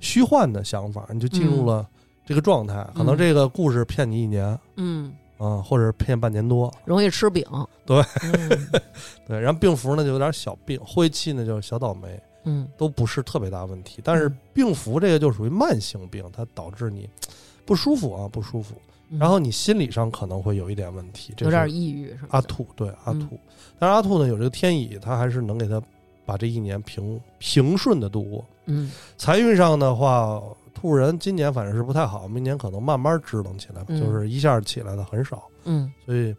[0.00, 1.86] 虚幻的想法，你就进入了
[2.24, 2.86] 这个状态。
[2.94, 6.72] 可能这个故事骗你一年嗯，啊、或者骗半年多。
[6.84, 7.44] 容易吃饼，
[7.84, 8.02] 对。
[8.22, 8.68] 嗯，
[9.28, 12.66] 对，然后病符呢就有点小病，晦气呢就是小倒霉，嗯。
[12.78, 14.00] 都不是特别大问题。
[14.02, 17.06] 但是病服这个就属于慢性病，它导致你
[17.66, 18.74] 不舒服啊，不舒服。
[19.10, 23.20] 嗯，然后你心理上可能会有一点问题，这是有点抑郁什么的，阿兔对阿嗯。
[23.20, 23.38] 兔，
[23.78, 25.80] 但是阿兔呢有这个天乙，他还是能给他
[26.24, 28.44] 把这一年平平顺的度过。
[28.64, 28.90] 嗯。
[29.16, 30.42] 财运上的话，
[30.74, 34.00] 兔人今年反正是不太好，明年可能慢慢支棱起来，嗯。
[34.00, 36.34] 就是一下起来的很少，嗯，所以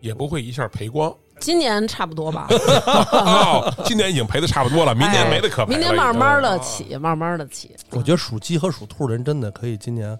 [0.00, 1.12] 也不会一下赔光。
[1.40, 2.46] 今年差不多吧，
[3.12, 5.78] 哦，今年已经赔的差不多了，明年没得可赔了。
[5.78, 10.18] 明年慢慢的起，慢慢的起，我觉得属鸡和属兔的人真的可以今年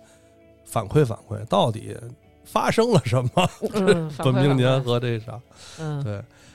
[0.65, 1.97] 反馈反馈，到底
[2.45, 3.51] 发生了什么？
[3.75, 5.41] 嗯，本命年和这啥？
[5.79, 6.13] 嗯对，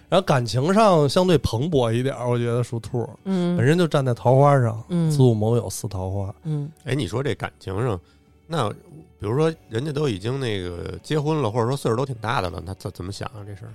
[0.09, 6.33] 然后感情上相对蓬勃一点，我觉得属兔本嗯身就站在桃花上，嗯子午卯酉四桃花。
[6.43, 7.99] 嗯哎，你说这感情上，
[8.45, 13.41] 那比如说人家都已经那个结婚了，或者说岁数都挺大的了，那怎怎么想啊？
[13.45, 13.73] 这事儿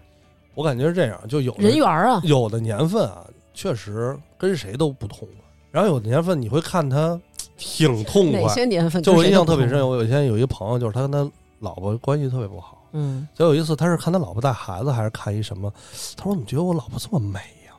[0.55, 5.45] 我感觉是这样，就有的人缘啊，有的年份啊，确实跟谁都不痛快。
[5.71, 7.21] 然后有的年份你会看他
[7.57, 9.87] 挺痛哪快，些年份就我印象特别深。
[9.89, 12.81] 我有一天有一朋友，就是他跟他老婆关系特别不好。
[12.93, 15.73] 嗯就有一次，他是看他老婆带孩子，还是看一什么？
[16.17, 17.73] 他说：“怎么觉得我老婆这么美呀、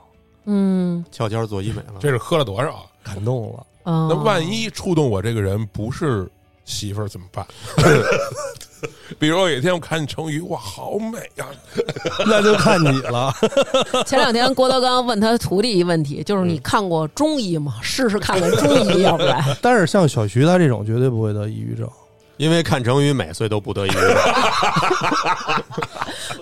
[0.45, 2.85] 嗯悄悄做医美了，这是喝了多少？
[3.01, 3.65] 感动了。
[3.83, 6.29] 啊，那万一触动我这个人不是
[6.65, 7.45] 媳妇儿怎么办？
[9.17, 11.45] 比如有一天我看成语，哇，好美呀、
[12.27, 13.33] 那就看你了。
[14.05, 17.75] 前两天郭德纲问他徒弟一问题，就是你看过中医吗？
[17.81, 21.89] 试试看看中医，要不然但是像小徐他这种，绝对不会得抑郁症。
[22.37, 24.15] 因为看成语美，所以都不得抑郁症。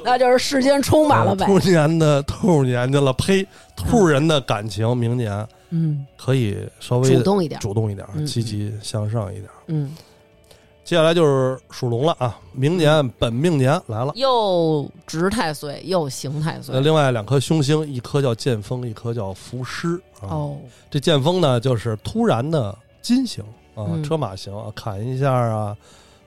[0.04, 1.46] 那就是世间充满了美。
[1.46, 3.46] 兔年的兔年去了，呸！
[3.76, 9.50] 兔人的感情明年嗯，可以稍微主动一点，主动一点，嗯积极向上一点。
[9.68, 9.96] 嗯，
[10.84, 14.12] 接下来就是属龙了啊，明年本命年来了。
[14.16, 16.82] 又值太岁，又刑太呃，岁。
[16.82, 20.28] 另外两颗凶星，一颗叫剑锋，一颗叫伏尸啊。
[20.30, 20.58] 哦，
[20.92, 23.42] 这剑锋呢，就是突然的金星
[23.76, 25.76] 啊，嗯车马星啊，砍一下啊，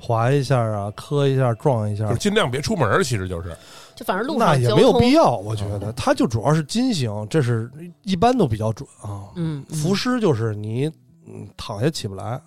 [0.00, 3.54] 划一下啊，磕一下，撞一下就，尽量别出门，其实就是
[3.94, 7.70] 就反正路那也没有必要，我觉得它就主要是金星，这是
[8.04, 9.28] 一般都比较准啊。
[9.36, 10.86] 嗯，嗯伏尸就是你
[11.26, 12.40] 嗯躺下起不来，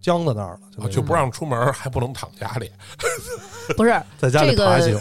[0.00, 2.70] 僵在那儿了，就啊就不让出门，还不能躺家里。
[3.76, 4.98] 不是 在家里这个爬行。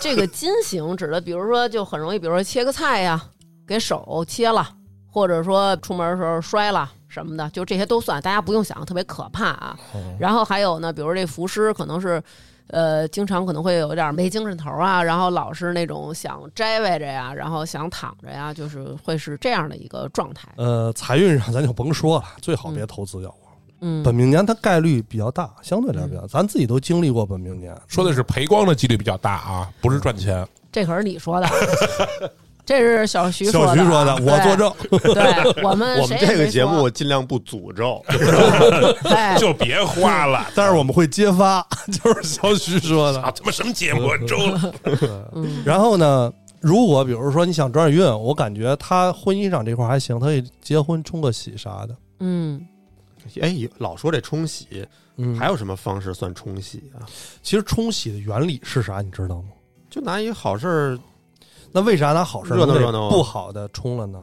[0.00, 3.20] 这个金型指的，比如说就很容易，比如说切个菜呀，
[3.66, 4.68] 给手切了，
[5.10, 9.78] 或者说出门的时候摔了什么的，就这些都算，大家不用想特别可怕啊。
[9.94, 12.22] 嗯然后还有呢，比如这浮尸可能是。
[12.68, 20.48] 呃，经常可能会有点没精神头啊，然后老是那种想摘歪着呀，然后想躺着呀，就是会是这样的一个状态。
[20.56, 23.34] 呃，财运上咱就甭说了，最好别投资药物。
[23.43, 23.43] 嗯，
[24.02, 27.76] 本命年它概率比较大，相对来说比较大，咱自己都经历过本命年。
[27.86, 30.46] 说的是赔光的几率比较大啊，不是赚钱。
[30.72, 31.48] 这可是你说的，
[32.66, 35.14] 这是小徐小说的啊，徐说的，我作证。
[35.14, 38.02] 对，我们 我们这个节目尽量不诅咒，
[39.04, 40.46] 哎， 就别花了。
[40.54, 41.64] 但是我们会揭发，
[42.02, 43.20] 就是小徐说的。
[43.20, 44.74] 啊，他妈什么节目啊周了？
[45.34, 51.94] 嗯然后呢，如果比如说你想转转运，我感觉他婚姻上这块还行，他可以结婚冲个喜啥的。
[52.20, 52.60] 嗯，
[53.40, 57.06] 哎，老说这冲洗，嗯，还有什么方式算冲洗啊？
[57.42, 59.48] 其实冲洗的原理是啥，你知道吗？
[59.90, 60.98] 就拿一个好事儿，
[61.72, 64.20] 那为啥拿好事儿热闹热闹啊不好的冲了呢？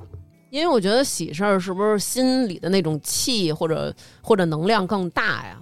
[0.50, 5.58] 因为我觉得喜事儿是不是心里的那种气或者或者能量更大呀？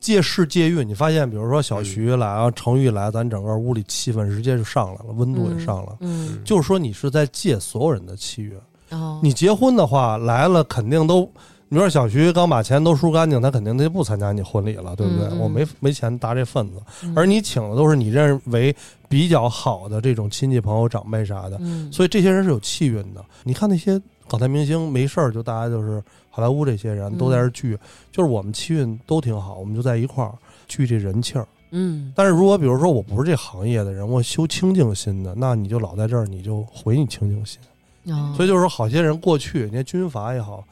[0.00, 5.96] 借势借运，你发现，比如说小徐来啊，程昱来，咱整个屋里气氛直接就上来了，温度也上了。
[6.00, 8.56] 嗯，就是说，你是在借所有人的气运。
[8.90, 11.28] 哦，你结婚的话，来了肯定都，
[11.68, 15.38] 你说小徐刚把钱都输干净，他肯定他就不参加你婚礼了，对不对？
[15.38, 17.12] 我没没钱搭这份子，嗯。
[17.16, 18.74] 而你请的都是你认为
[19.08, 23.24] 比较好的这种亲戚朋友、长辈啥的，嗯，所以这些人是有气运的。
[23.42, 26.00] 你看那些港台明星没事儿，就大家就是
[26.30, 27.76] 好莱坞这些人都在这儿聚，
[28.12, 30.32] 就是我们气运都挺好，我们就在一块儿
[30.68, 31.46] 聚这人气儿。
[31.72, 32.12] 嗯。
[32.14, 37.58] 但是如果比如说我不是这行业的人，我修清净心的，那你就老在这儿，你就回你清净心，
[38.04, 38.32] 哦。
[38.36, 40.62] 所以就是说，好些人过去那些军阀也好，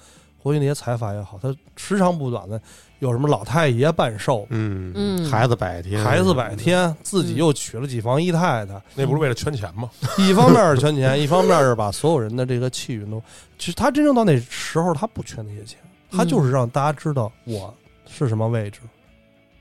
[0.44, 2.60] 过去那些财阀也好，他时长不短的，
[2.98, 9.88] 有什么老太爷办寿，嗯嗯孩子百天，孩子百天，自己又娶了几房姨太太，那不是为了圈钱吗？
[10.18, 13.22] 一方面是圈钱，一方面是把所有人的这个气运都，
[13.58, 15.78] 其实他真正到那时候，他不缺那些钱，
[16.10, 17.74] 他就是让大家知道我
[18.06, 18.80] 是什么位置。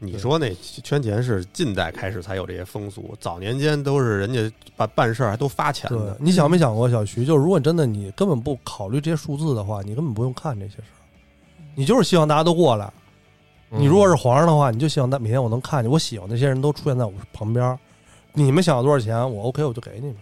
[0.04, 6.18] 你说那圈钱是近代开始才有这些风俗，早年间都是人家办办事儿还都发钱对的，。
[6.20, 11.00] 你想没想过，小徐，就是如果真的你根本不考虑这些数字的话，你根本不用看这些事儿，
[11.74, 12.92] 你就是希望大家都过来。
[13.70, 17.80] 你如果是皇上的话，你就希望他每天我能看见我喜欢那些人都出现在我旁边儿。
[18.34, 20.16] 你们想要多少钱，我 OK，我就给你们。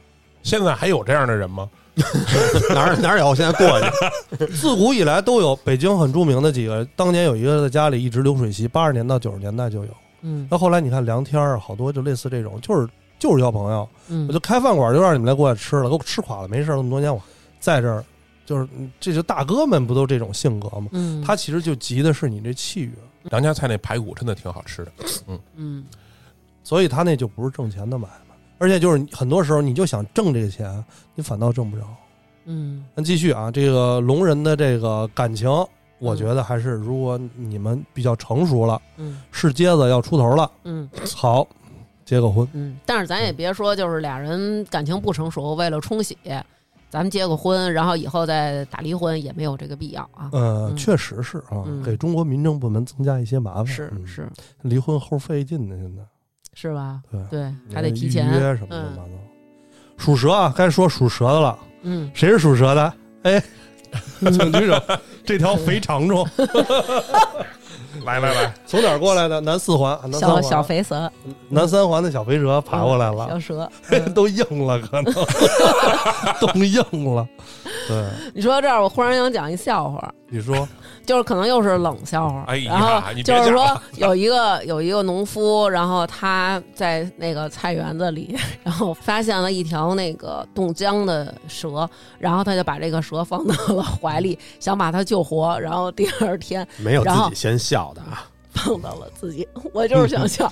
[0.44, 1.70] 现在还有这样的人吗？
[2.74, 3.36] 哪儿哪儿有？
[3.36, 9.92] 现在过去， 自古以来都有，北京很著名的几个，当年有一个在家里一直流水席，八十年到九十年代就有。
[10.24, 12.88] 嗯那后来你看梁天儿，好多就类似这种，就是
[13.20, 17.22] 就是交朋友，嗯我就开饭馆就让你们来过来吃了，给我吃垮了没事儿，那么多年我
[17.60, 18.04] 在这儿，
[18.46, 18.68] 就是
[19.00, 20.88] 这就大哥们不都这种性格吗？
[20.94, 24.92] 嗯他其实就急的是你这气运，梁家菜那排骨真的挺好吃的。
[25.28, 25.86] 嗯嗯
[26.64, 28.31] 所以他那就不是挣钱的买卖，
[28.62, 31.84] 而且就是很多时候你就想挣这个钱，你反倒挣不着。
[32.45, 35.50] 嗯那继续啊，这个龙人的这个感情，
[35.97, 41.47] 我觉得还是如果你们比较成熟了，嗯是接子要出头了，嗯好，
[42.06, 42.47] 结个婚。
[42.54, 46.15] 嗯，但是咱也别说，就是俩人感情不成熟，为了冲喜，
[46.88, 50.30] 咱们结个婚，然后以后再打离婚，也没有这个必要啊。
[50.34, 53.65] 呃，嗯确实是啊，嗯给中国民政部门增加一些麻烦。
[53.91, 54.30] 嗯是是
[54.62, 56.04] 离婚后费劲呢，现在
[56.54, 57.00] 是吧？
[57.12, 59.10] 对对，还得提预前约什么乱七嗯八糟。
[59.98, 61.58] 属蛇啊，该说属蛇的了。
[61.84, 62.94] 嗯， 谁是属蛇的？
[63.24, 63.44] 哎，
[64.20, 64.80] 请举手。
[65.26, 66.28] 这条 肥长虫
[68.06, 69.40] 来来来，从哪儿过来的？
[69.42, 71.12] 南四环，南三小环，小肥蛇，
[71.50, 73.70] 南三环的小肥蛇爬过来了，小蛇。
[73.90, 75.14] 嗯都硬了，可能
[76.40, 76.84] 都硬
[77.16, 77.28] 了。
[77.88, 80.68] 对，你说到这儿，我忽然想讲一笑话，你说
[81.06, 82.44] 就是可能又是冷笑话。
[82.48, 95.60] 哎呀然后就是说 有一个有一个农夫，然后他在那个菜园子里， 然后发现了一条那个冻僵的蛇，然后他就把这个蛇放到了怀里，想把它救活。
[95.60, 98.26] 然后第二天没有自己先笑的啊。
[98.64, 100.52] 放到了自己，我就是想笑，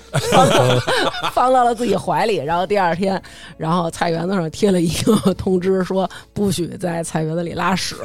[1.33, 2.38] 放到了自己怀里。
[2.38, 3.21] 然后第二天，
[3.57, 7.95] 然后菜园子上贴了一个通知，说不许在菜园子里拉屎，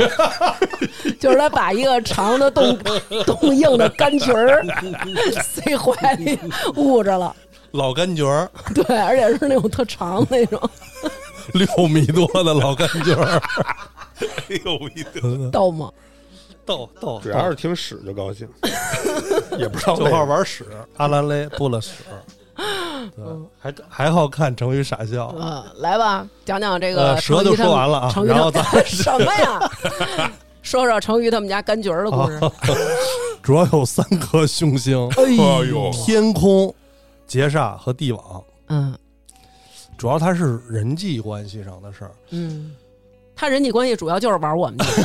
[1.18, 2.76] 就是他把一个长的冻
[3.24, 4.64] 冻硬的干裙儿
[5.42, 6.38] 塞怀里
[6.76, 7.34] 捂着了，
[7.70, 10.60] 老干角儿，对，而且是那种特长那种，
[11.52, 13.40] 六米多的老干角儿，
[14.48, 15.90] 哎呦我一个逗吗？
[16.64, 18.48] 逗逗，主要是听屎就高兴，
[19.58, 20.64] 也不知道就好玩屎，
[20.96, 21.92] 阿兰勒布了屎，
[23.16, 23.24] 对，
[23.58, 25.34] 还还好看成语傻笑。
[25.38, 29.70] 嗯，来吧，讲讲这个呃蛇就说完了啊成瑜然后他 们什么呀？
[30.62, 32.40] 说说成语他们家柑橘儿的故事。
[33.42, 35.22] 主要有三颗凶星：哎
[35.68, 36.74] 呦，天空、
[37.26, 38.42] 劫煞和地网。
[38.68, 38.96] 嗯
[39.98, 42.10] 主要它是人际关系上的事儿。
[42.30, 42.74] 嗯，
[43.36, 45.02] 他人际关系主要就是玩我们去。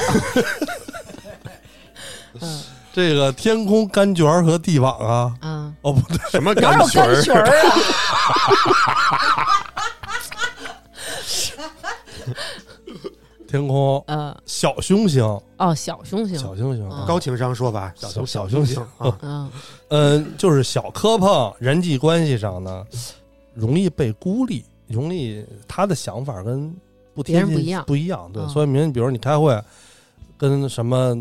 [2.41, 2.62] 嗯。
[2.91, 7.49] 这个天空干角儿和地网啊，嗯，哦不对，什么干裙儿啊？
[13.47, 15.23] 天空嗯，小凶星，
[15.58, 18.82] 哦，小凶星，小凶星嗯，高情商说法，小小凶星。
[18.97, 19.52] 啊，嗯
[19.89, 22.84] 嗯，就是小磕碰，人际关系上呢，
[23.54, 26.75] 容易被孤立，容易他的想法跟
[27.13, 28.32] 不贴近别人不一样不一样。
[28.34, 29.60] 对，嗯所以明，比如你开会
[30.38, 31.15] 跟什么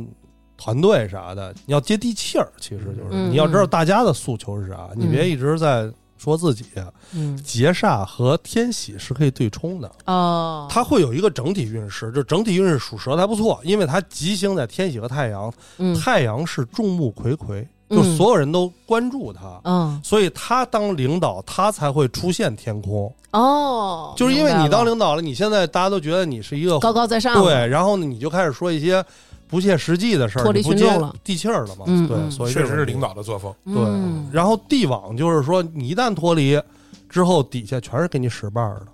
[0.59, 3.31] 团队啥的，你要接地气儿，其实就是、嗯。
[3.31, 6.64] 你要知道大家的诉求是啥，你别一直在说自己。
[7.12, 15.94] 嗯，劫煞和天喜是可以对冲的，哦，它会有一个整体运势，就整体运势属蛇的还不错，因为它吉星在天喜和太阳，嗯。
[15.94, 17.97] 太阳是众目睽睽，嗯。
[17.97, 19.61] 就所有人都关注他。
[19.62, 20.01] 嗯。
[20.03, 29.05] 所以他当领导，他才会出现天空，哦，就是因为你当领导了，你现在大家都觉得你是一个高高在上，对，然后呢，你就开始说一些
[29.48, 31.14] 不切实际的事儿，脱离你不接群众了。
[31.24, 32.06] 地气儿了嘛，对，嗯。
[32.06, 33.52] 对所以确实是领导的作风。
[33.64, 33.74] 对。
[33.76, 36.61] 嗯，然后地网就是说，你一旦脱离
[37.08, 38.87] 之后，底下全是给你使绊儿的，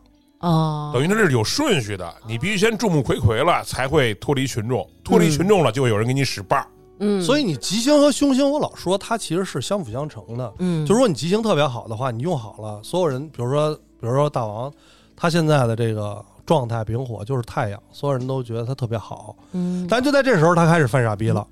[0.49, 6.67] 哦，等于它是有顺序的，你必须先众目睽睽了，才会脱离群众，脱离群众了，就会有人给你使绊儿。
[7.01, 14.73] 嗯，所以你吉星和凶星，我老说它其实是相辅相成的，嗯，就是说你吉星特别好的话，你用好了，所有人，比如说，比如说大王，
[15.17, 21.47] 他现在的这个状态丙火就是太阳，所有人都觉得他特别好，嗯，但就在这时候，他开始犯傻逼了，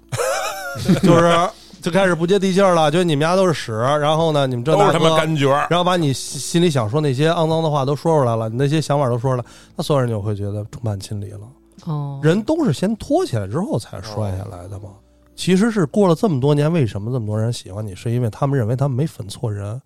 [1.02, 1.48] 就是
[1.80, 9.44] 就开始不接地气儿了，觉得你们家都是屎，然后呢，你们这都是他妈干角，然后把你心心里想说那些肮脏的话都说出来了，你那些想法都说出来，
[9.76, 11.40] 那所有人就会觉得众叛亲离了。
[11.86, 14.90] 哦，人都是先拖起来之后才摔下来的嘛。
[15.34, 17.94] 其实是过了这么多年，为什么这么多人喜欢你？
[17.94, 19.80] 是因为他们认为他们没粉错人。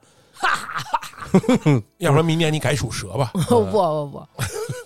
[1.99, 3.31] 要不然明年你改属蛇吧。
[3.49, 3.71] 不不
[4.07, 4.23] 不，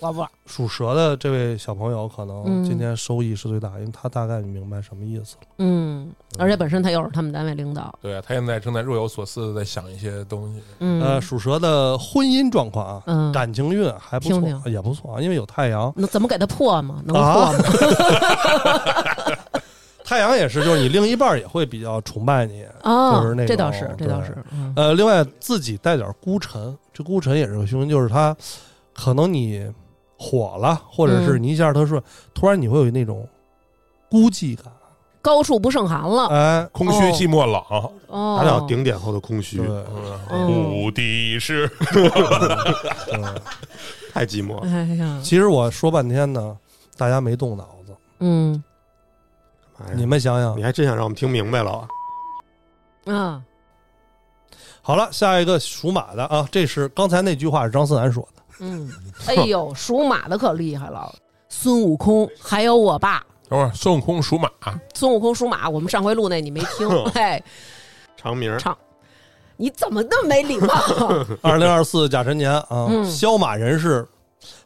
[0.01, 5.41] 我不，属蛇的这位小朋友，可能嗯今天收益是最大，因为他大概明白什么意思了。
[5.59, 10.61] 嗯，而且本身他又是他们单位领导，对啊，他现在正在若有所思的在想一些东西。
[10.79, 15.93] 嗯，呃，属蛇的婚姻状况啊，嗯，感情运还不错，听听也不错啊，因为有太阳。
[15.95, 17.01] 那怎么给他破吗？
[17.05, 17.59] 能破啊吗？
[20.11, 22.65] 太阳也是，就是你另一半也会比较崇拜你。
[22.83, 24.73] 哦就是那，这倒种是，这倒是，嗯。
[24.75, 28.35] 呃，另外自己带点孤沉，这孤沉也是个凶星，就是他
[28.93, 29.65] 可能你
[30.17, 32.03] 火了，或者是嗯你一下他说，
[32.33, 33.25] 突然你会有那种
[34.09, 34.65] 孤寂感，
[35.21, 37.63] 高处不胜寒了，哎，空虚、寂寞、冷。
[38.07, 39.59] 哦，达到顶点后的空虚。
[39.59, 41.71] 对，，哦嗯，无敌是。
[44.11, 44.69] 太寂寞了。
[44.69, 46.57] 哎呀，其实我说半天呢，
[46.97, 48.61] 大家没动脑子，嗯
[49.87, 50.57] 哎你们想想。
[50.57, 50.63] 你。
[50.63, 51.71] 还真想让我们听明白了。
[53.05, 53.13] 啊？
[53.13, 53.41] 啊，
[54.81, 58.91] 好了，下一个属马的啊，这是刚才那句话是张思楠说的，嗯，
[59.27, 61.13] 哎呦，属马的可厉害了，
[61.49, 63.23] 孙悟空，还有我爸。
[63.49, 64.49] 等会儿孙悟空属马，
[64.93, 67.41] 孙悟空属马，我们上回录那你没听， 哎，
[68.15, 68.57] 长名儿。
[68.59, 68.77] 长。
[69.57, 70.73] 你怎么那么没礼貌？
[71.43, 73.05] 二零二四甲辰年啊，嗯。
[73.05, 74.07] 肖马人士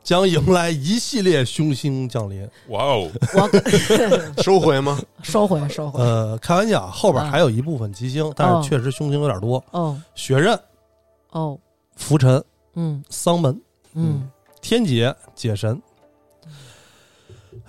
[0.03, 2.47] 将迎来一系列凶星降临。
[2.69, 3.49] 哇哦，我
[4.43, 4.99] 收回吗？
[5.23, 9.99] 收回收回，呃，开玩笑，后边还有一部分吉星，但是确实凶星有点多，哦。
[10.13, 10.59] 血刃、
[11.31, 11.57] 哦，
[11.95, 12.43] 浮沉、
[12.75, 13.03] 嗯。
[13.09, 13.59] 丧门、
[13.93, 14.29] 嗯
[14.61, 15.81] 天劫、解神。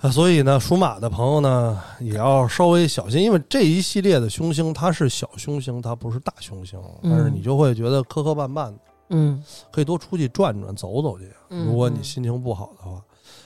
[0.01, 7.11] 啊，所以呢，属马的朋友呢，也要稍微小心，因为这一系列的凶星它是小凶星，它不是大凶星，嗯。
[7.11, 8.77] 但是你就会觉得磕磕绊绊的，
[9.09, 11.31] 嗯可以多出去转转、走走去。
[11.49, 13.01] 嗯，如果你心情不好的话，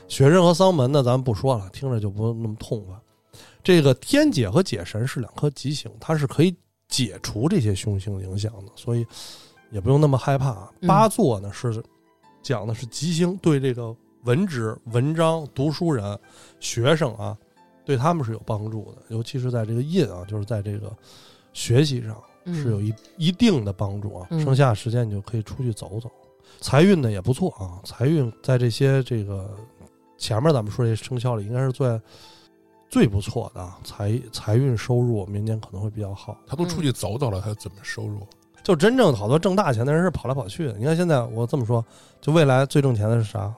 [0.08, 2.96] 血刃和丧门呢，咱们不说了，听着就不那么痛快。
[3.64, 6.56] 这个天解和解神是两颗吉星，它是可以
[6.88, 9.06] 解除这些凶星影响的，所以
[9.70, 10.70] 也不用那么害怕。
[10.82, 11.82] 嗯八座呢是
[12.42, 16.20] 讲的是吉星对这个文职、文章、读书人、
[16.60, 17.38] 学生啊，
[17.86, 20.92] 对他们是有帮助的，尤其是在这个印啊，就是在这个
[21.54, 24.28] 学习上嗯是有一一定的帮助啊。
[24.32, 26.10] 嗯剩下时间你就可以出去走走。
[26.60, 29.50] 财运呢也不错啊，财运在这些这个
[30.18, 32.02] 前面咱们说这些生肖里，应该是最
[32.90, 36.38] 最不错的啊，财财运收入明年可能会比较好。
[36.46, 38.20] 他都出去走走了，他怎么收入？
[38.64, 40.74] 就真正好多挣大钱的人是跑来跑去的。
[40.78, 41.84] 你看现在我这么说，
[42.20, 43.52] 就未来最挣钱的是啥？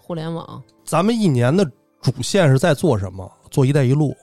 [0.00, 1.70] 互联网咱们一年的
[2.00, 3.30] 主线是在做什么？
[3.50, 4.16] 做“一带一路”，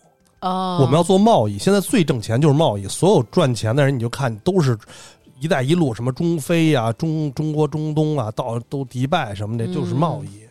[0.45, 1.57] 哦，我们要做贸易。
[1.57, 4.77] 现在最挣钱就是贸易，所有赚钱的人你就看都是
[5.41, 10.45] “一带一路”，什么中非呀、中中国中东啊，到都迪拜什么的，嗯就是贸易。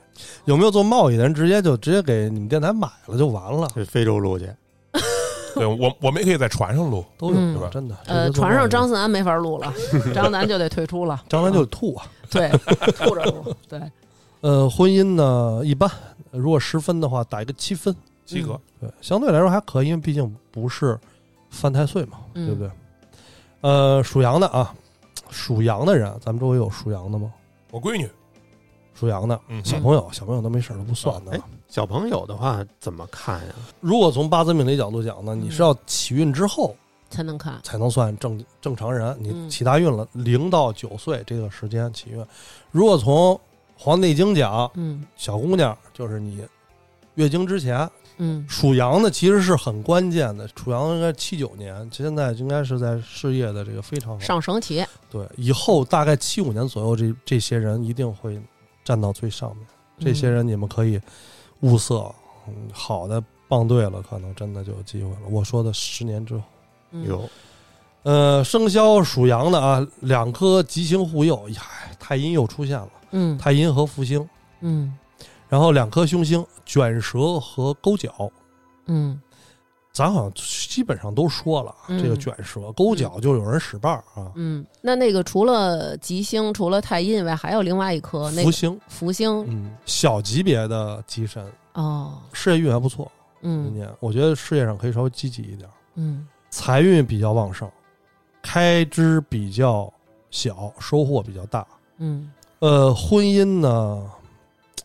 [0.45, 4.49] 有没有做贸易的人，直接就直接给你们电台买了就完了，去非洲录去，
[5.55, 7.69] 对我我们也可以在船上录，都有，嗯是吧？
[7.73, 7.97] 真的。
[8.07, 9.73] 呃，船上张思楠没法录了，
[10.13, 12.07] 张楠就得退出了，张楠就吐啊。
[12.31, 12.49] 对，
[12.99, 13.81] 吐着录，对，
[14.41, 15.89] 呃，婚姻呢一般，
[16.33, 17.95] 如果十分的话，打一个七分。
[18.25, 18.61] 及格。
[18.81, 20.99] 对，相对来说还可以，因为毕竟不是
[21.51, 22.71] 犯太岁嘛，嗯对不对？
[23.61, 24.75] 呃，属羊的啊，
[25.31, 27.33] 属羊的人，咱们周围有属羊的吗？
[27.71, 28.09] 我闺女，
[28.95, 31.41] 属羊的嗯小朋友，小朋友都没事儿都不算的哎。
[31.69, 33.55] 小朋友的话怎么看呀？
[33.81, 36.77] 如果从八字命理角度讲呢，嗯你是要起运之后
[37.11, 42.25] 才能看，才能算正正常人，你嗯起大运了，零到九岁这个时间起运。
[42.71, 43.35] 如果从
[43.77, 46.47] 《黄帝内经》讲，嗯小姑娘就是你
[47.15, 47.89] 月经之前，
[48.19, 48.45] 嗯。
[48.49, 54.21] 属羊的其实是很关键的，属羊应该七九年，现在应该是在事业的这个非常好。
[54.21, 58.41] 上升期，对，以后大概七五年左右，这这些人一定会
[58.85, 59.67] 站到最上面。
[59.99, 61.01] 这些人你们可以
[61.61, 62.13] 物色，
[62.49, 65.21] 嗯，好的棒对了，可能真的就有机会了。
[65.31, 66.43] 我说的十年之后，
[66.91, 67.07] 嗯。
[67.07, 67.31] 有。
[68.03, 71.63] 呃，生肖属羊的啊，两颗吉星护佑，呀，
[71.99, 73.39] 太阴又出现了，嗯。
[73.39, 74.29] 太阴和福星，
[74.61, 74.95] 嗯
[75.55, 78.29] 然后两颗凶星卷舌和勾角。
[78.87, 79.21] 嗯。
[79.93, 82.03] 咱好像基本上都说了，嗯。
[82.03, 89.45] 这个卷舌勾脚就有人使绊儿啊，嗯，那那个除了吉星，除了太阴以外，还有另外一颗那个福星，福星。
[89.47, 93.09] 嗯，小级别的吉神，哦，事业运还不错，
[93.41, 93.89] 今嗯年。
[94.01, 96.27] 我觉得事业上可以稍微积极一点，嗯。
[96.51, 97.71] 财运比较旺盛，
[98.43, 99.89] 开支比较
[100.33, 101.65] 小，收获比较大。
[101.99, 102.33] 嗯。
[102.59, 104.11] 呃，婚姻呢，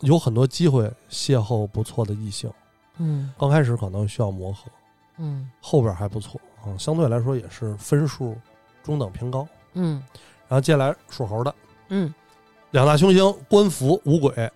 [0.02, 2.52] 有很多机会邂逅不错的异性，
[2.98, 3.34] 嗯。
[3.38, 4.72] 刚开始可能需要磨合，
[5.18, 5.50] 嗯。
[5.62, 8.36] 后边还不错啊，相对来说也是分数
[8.84, 9.48] 中等偏高。
[9.74, 10.02] 嗯。
[10.48, 11.54] 然后接下来属猴的。
[11.90, 12.14] 嗯。
[12.72, 14.52] 两大凶星官服五鬼，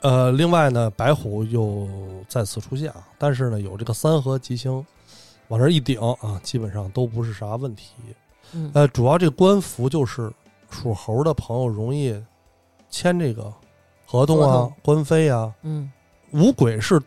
[0.00, 1.88] 呃，另外呢，白虎又
[2.28, 4.84] 再次出现啊，但是呢，有这个三合吉星
[5.48, 7.94] 往这一顶啊，基本上都不是啥问题。
[8.52, 8.70] 嗯。
[8.74, 10.30] 呃，主要这官服就是
[10.70, 12.20] 属猴的朋友容易
[12.90, 13.52] 签这个
[14.06, 15.52] 合同啊官非啊。
[15.62, 15.90] 嗯
[16.32, 17.00] 五鬼是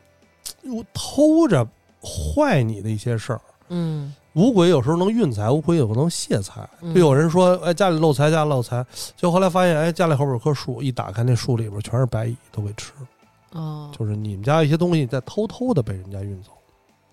[0.94, 1.68] 偷着
[2.02, 3.42] 坏你的一些事儿。
[3.70, 6.68] 嗯五鬼有时候能运财，五鬼有时候能泄财。
[6.82, 8.86] 嗯就有人说，哎，家里漏财，家里漏财，
[9.16, 13.60] 就后来发现，哎，家里后边有棵树，一打开那树里边全是白蚁，都给吃了。
[13.60, 16.52] 哦，就是你们家一些东西在偷偷的被人家运走。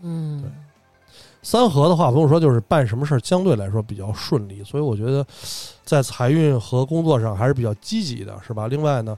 [0.03, 0.51] 嗯对
[1.43, 5.27] 三合的话，不用说，就是办什么事儿相对来说比较顺利，所以我觉得
[5.85, 8.67] 在财运和工作上还是比较积极的，是吧？
[8.67, 9.17] 另外呢，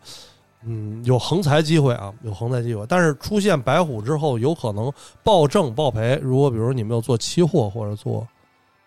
[0.67, 4.93] 嗯，有横财机会啊，有横财机会，但是出现白虎之后，有可能
[5.23, 6.19] 暴挣暴赔。
[6.23, 8.27] 如果比如你们有做期货或者做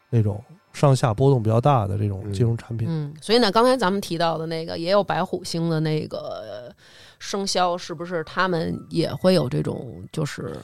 [0.09, 6.75] 那种上下波动比较大的这种金融产品，嗯，所以呢，刚才咱们提到的那个也有白虎星的那个呃
[7.17, 10.57] 生肖，是不是他们也会有这种就是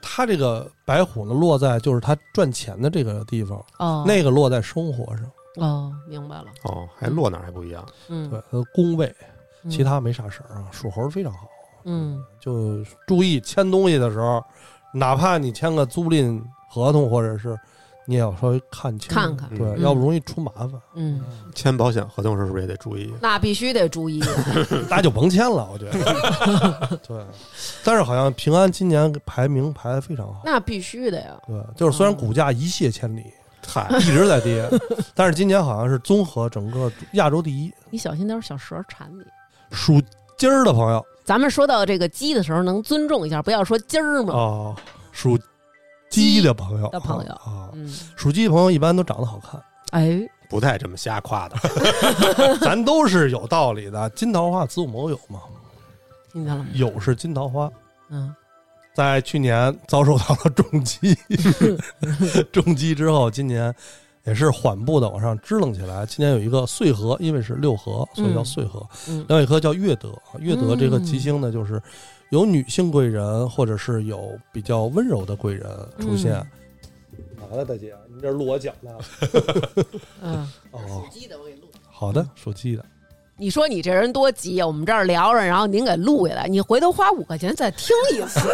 [0.00, 7.84] 他这个白虎呢落在就是他赚钱的这个地方，哦那个落在生活上，哦，明白了，哦，还落哪儿还不一样？
[8.08, 9.26] 嗯，对，它的宫位，嗯
[9.68, 11.46] 其他没啥事儿啊，属猴非常好。
[11.84, 14.42] 嗯就注意签东西的时候，
[14.92, 17.56] 哪怕你签个租赁合同，或者是
[18.06, 20.72] 你也要稍微看清楚，看看对，嗯要不容易出麻烦。
[20.94, 21.22] 嗯，
[21.54, 23.14] 签保险合同时是不是也得注意？
[23.20, 24.20] 那必须得注意，
[24.90, 26.98] 大家就甭签了，我觉得。
[27.06, 27.24] 对，
[27.84, 30.42] 但是好像平安今年排名排的非常好。
[30.44, 33.32] 那必须的呀，对，就是虽然股价一泻千里，
[33.64, 34.68] 嗨，一直在跌，
[35.14, 37.72] 但是今年好像是综合整个亚洲第一。
[37.90, 39.22] 你小心点儿小蛇缠你。
[39.76, 40.02] 属
[40.38, 44.32] 鸡儿的朋友咱们说到这个鸡的时候，能尊重一下，不要说鸡儿嘛。
[44.32, 44.76] 哦，
[45.12, 45.38] 属
[46.08, 49.60] 鸡的朋友的朋友啊，嗯，属鸡的朋友一般都长得好看。
[49.90, 51.56] 哎，不带这么瞎夸的。
[52.60, 54.08] 咱都是有道理的。
[54.10, 55.40] 金桃花子午卯酉嘛，
[56.32, 56.70] 听见了吗？
[56.74, 57.70] 酉是金桃花，
[58.08, 58.34] 嗯
[58.94, 61.14] 在去年遭受到了重击，
[62.50, 63.74] 重击之后，今年
[64.26, 66.04] 也是缓步的往上支棱起来。
[66.04, 68.86] 今年有一个岁合，因为是六合，所以叫岁合。
[69.08, 71.80] 嗯另外一颗叫月德，月德这个吉星呢，就是
[72.30, 75.70] 有女性贵人，或者是有比较温柔的贵人
[76.00, 76.34] 出现。
[77.48, 77.94] 完了，大姐？
[78.12, 78.90] 你这录我讲呢？
[80.20, 81.68] 嗯，哦，鸡的我给录。
[81.88, 82.84] 好的，属鸡的。
[83.38, 84.66] 你说你这人多急啊！
[84.66, 88.50] 我们这儿聊着，然后您给录下来，你回头花五块钱再听一次。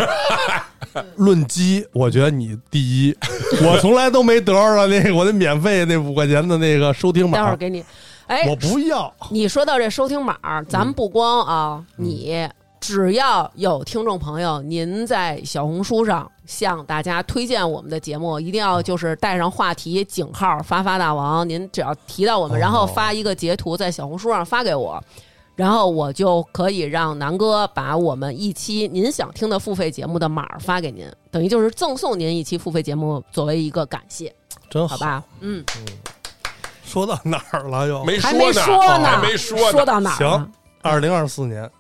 [1.16, 3.16] 论基，我觉得你第一，
[3.64, 7.85] 我从来都没得着了那个我的免费那五块钱的那个收听码，待会儿给你。
[8.26, 9.12] 哎我，不要。
[9.30, 10.37] 你说到这收听码，
[10.68, 12.49] 咱们不光啊，你
[12.83, 25.01] 只要有听众朋友，您在小红书上向大家推荐我们的节目，一定要就是带上话题井号“发发大王”，您只要提到我们，哦然后发一个截图在小红书上发给我。
[25.55, 34.35] 然后我就可以让南哥把我们一期您想听的付费节目的码发给您，等于就是赠送您一期付费节目作为一个感谢，
[34.68, 34.97] 真好？
[34.99, 35.22] 吧？
[35.39, 35.64] 嗯，
[36.85, 38.05] 说到哪儿了又？
[38.05, 39.70] 没还没，说呢，还没说呢。
[39.70, 40.53] 说到哪儿行？
[40.80, 41.70] 二零二四年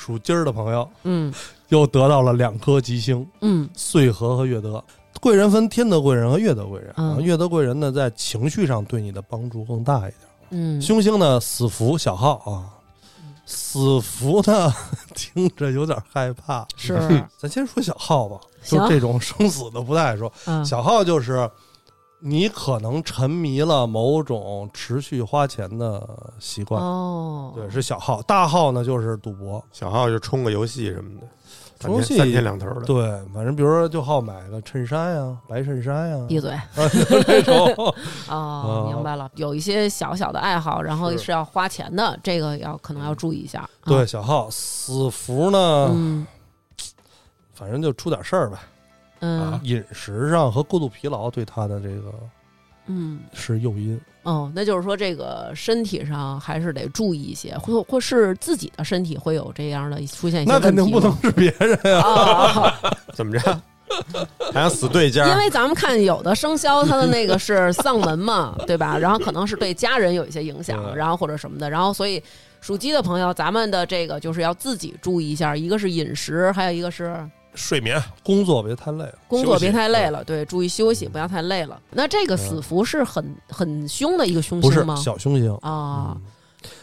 [0.00, 1.32] 属鸡儿的朋友嗯
[1.68, 4.82] 又得到了两颗吉星，嗯岁合和月德。
[5.20, 10.14] 贵人分天德贵人和月德贵人啊，嗯月德贵人呢在情绪上对你的帮助更大一点。
[10.50, 12.72] 嗯，凶星呢死符小号啊，
[13.44, 14.72] 死符呢
[15.14, 16.66] 听着有点害怕。
[16.76, 16.98] 是，
[17.36, 20.32] 咱先说小号吧，就这种生死的不太爱说。
[20.46, 21.48] 嗯小号就是
[22.20, 26.06] 你可能沉迷了某种持续花钱的
[26.38, 28.20] 习惯，哦，对，是小号。
[28.22, 31.26] 大号呢就是赌博，小号就充个游戏什么的，
[31.78, 32.82] 充游戏三天两头的。
[32.82, 36.54] 对，反正比如说就好买个衬衫呀、白衬衫呀，闭嘴
[37.26, 37.56] 这种。
[38.28, 43.60] 哦，啊明白了，有一些小小的爱好，然后是是要花钱的，这个要可能要注意一下。
[43.60, 46.26] 啊对，，小号死服呢，嗯
[47.54, 48.58] 反正就出点事儿呗。
[49.20, 52.12] 嗯饮食上和过度疲劳对他的这个
[52.86, 54.00] 嗯，是诱因。
[54.22, 62.00] 哦，那就是说这个身体上还是得注意一些，或或是自己的身体会有这样的出现一些那肯定不能是别人呀。
[62.00, 62.74] 啊，
[63.14, 63.60] 怎么着？
[64.52, 65.26] 还想死对家？
[65.28, 68.96] 因为咱们看有的生肖，它的那个是丧门嘛，对吧？
[68.96, 72.22] 然后可能是对家人有一些影响，然后或者什么的，然后所以
[72.60, 79.14] 属鸡的朋友，咱们的这个就是要自己注意一下，一个是饮食，还有一个是睡眠工作别太累了。
[79.28, 81.80] 工作别太累了，对，注意休息，不要太累了。
[81.90, 84.96] 那这个死符是很很凶的一个凶不是星吗？
[84.96, 85.54] 小凶星。
[85.56, 86.22] 啊，嗯。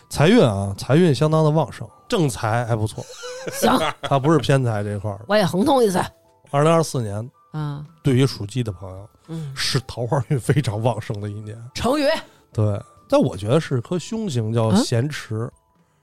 [0.09, 3.05] 财运啊，财运相当的旺盛，正财还不错，
[3.51, 5.19] 行，它不是偏财这一块儿。
[5.27, 6.01] 我也横通一次。
[6.49, 11.57] 二零二四年啊，对于属鸡的朋友嗯，是桃花运非常旺盛的一年。
[11.73, 12.05] 成语，
[12.53, 14.77] 对，但我觉得是颗凶星叫啊？
[14.77, 15.51] 咸池，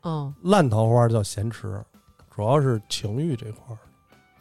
[0.03, 1.83] 嗯，烂桃花叫咸池，
[2.35, 3.79] 主要是情欲这块儿。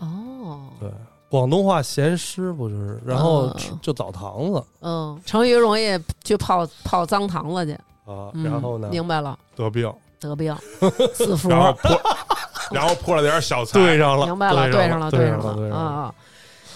[0.04, 0.90] 哦，对，
[1.30, 7.74] 广东话咸湿不就是，然后就澡堂子嗯，成鱼容易去泡泡脏堂子去，
[8.06, 10.56] 啊，嗯然后呢明白了，得病，得病，
[11.50, 12.02] 然后破，
[12.72, 15.76] 然后泼了点小财，对上了，明白了，对上了，对上了，对上了。
[15.76, 16.16] 啊啊！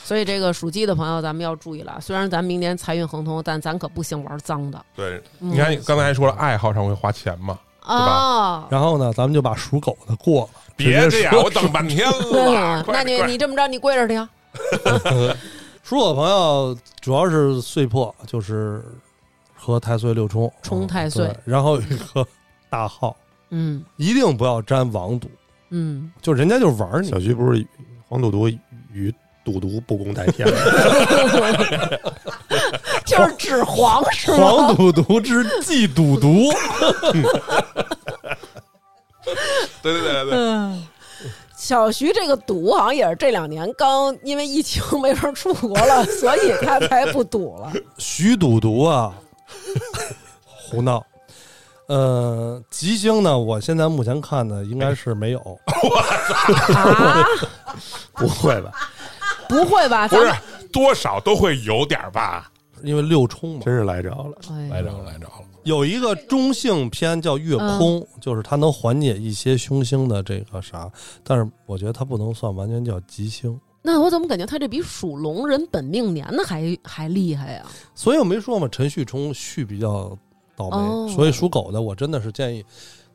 [0.03, 1.97] 所以这个属鸡的朋友，咱们要注意了。
[1.99, 4.81] 虽然咱明年财运亨通，但咱可不行玩脏的。
[4.95, 14.29] 对，嗯你看刚才还说了，爱好上会花钱嘛，啊，然后呢，咱们就把属狗的过了，别这样，我等半天了那你你这么着，你跪着去啊。
[15.83, 18.81] 属狗的朋友主要是碎破，就是
[19.55, 22.25] 和太岁六冲，冲太岁对然后有一个
[22.69, 23.15] 大号，
[23.49, 25.29] 嗯一定不要沾网赌，
[25.69, 27.65] 嗯，就人家就玩你小，徐不是
[28.07, 28.47] 黄赌毒
[28.93, 29.13] 与
[29.45, 30.57] 赌毒不共戴天吗？
[33.05, 34.37] 就是指黄是吗？
[34.37, 36.49] 黄赌毒之忌赌毒，
[39.93, 40.81] 对对对对
[41.55, 47.73] 小徐这个赌好像也是这两年刚因为疫情没法出国了， 所以他才不赌了。
[47.97, 49.13] 徐赌毒啊，
[50.45, 51.03] 胡闹。
[51.87, 55.39] 呃，吉星呢，我现在目前看的应该是没有，
[56.75, 57.25] 啊，
[58.13, 58.71] 不会吧？
[59.49, 60.07] 不会吧？
[60.07, 60.31] 不是
[60.71, 62.51] 多少都会有点吧？
[62.83, 63.61] 因为六冲嘛。
[63.65, 64.37] 真是来着了。
[64.51, 65.36] 哎来着了来着了，
[65.67, 70.89] 有一个中性篇叫月空，就是它能缓解一些凶星的这个啥，
[71.25, 73.59] 但是我觉得它不能算完全叫吉星。
[73.81, 77.65] 那我怎么感觉他这比属龙人本命年的还还厉害呀？
[77.93, 80.17] 所以我没说嘛，陈旭冲旭比较
[80.55, 82.63] 倒霉，哦所以属狗的我真的是建议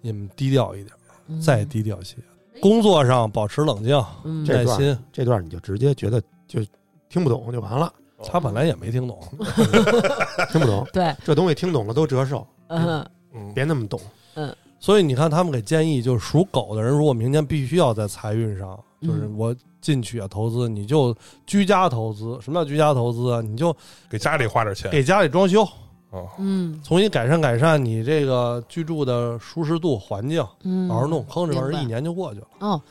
[0.03, 0.94] 你们低调一点，
[1.28, 2.16] 嗯再低调些。
[2.61, 4.98] 工作上保持冷静，嗯这段耐心。
[5.11, 6.61] 这段你就直接觉得就
[7.09, 7.92] 听不懂就完了，
[8.31, 9.18] 他本来也没听懂，
[10.51, 13.05] 听不懂对，这东西听懂了都折寿，嗯
[13.35, 14.01] 嗯，别那么懂。
[14.35, 21.16] 嗯所以你看他们给建议，就是属狗的人，如果明年必须要在财运上，就是嗯我进去啊投资，你就
[21.47, 22.37] 居家投资。
[22.41, 23.41] 什么叫居家投资啊？
[23.41, 23.73] 你就
[24.11, 25.62] 给家里花点钱给家里装修，
[26.11, 32.47] 哦，嗯重新改善改善你这个居住的舒适度、环境，嗯，好好弄，吭哧明白玩一年就过去了。
[32.59, 32.83] 哦，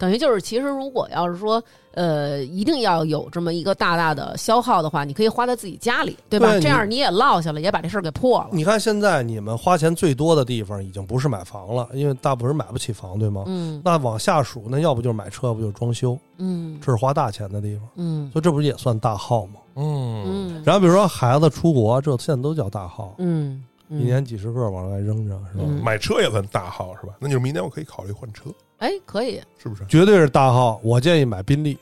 [0.00, 6.52] 等于就是，其实如果要是说，呃，一定要有这么一个大大的消耗的话，你可以花在自己家里，对吧？
[6.52, 8.48] 对这样你也落下了，也把这事儿给破了。
[8.50, 13.44] 你看现在你们花钱最多的地方已经不是买房了，因为大部分人买不起房，对吗？
[13.46, 19.60] 嗯那往下数，那要不就是买车，要不就是装修，嗯这是花大钱的地方，嗯所以这不是也算大耗吗？
[19.76, 25.64] 嗯，嗯，然后比如说孩子出国，这现在都叫大号，嗯，嗯一年几十个往外扔着，是吧？
[25.66, 27.14] 嗯买车也算大号是吧？
[27.18, 29.84] 那就是明年我可以考虑换车，哎，可以，是不是？
[29.88, 30.80] 绝对是大号。
[30.82, 31.76] 我建议买宾利。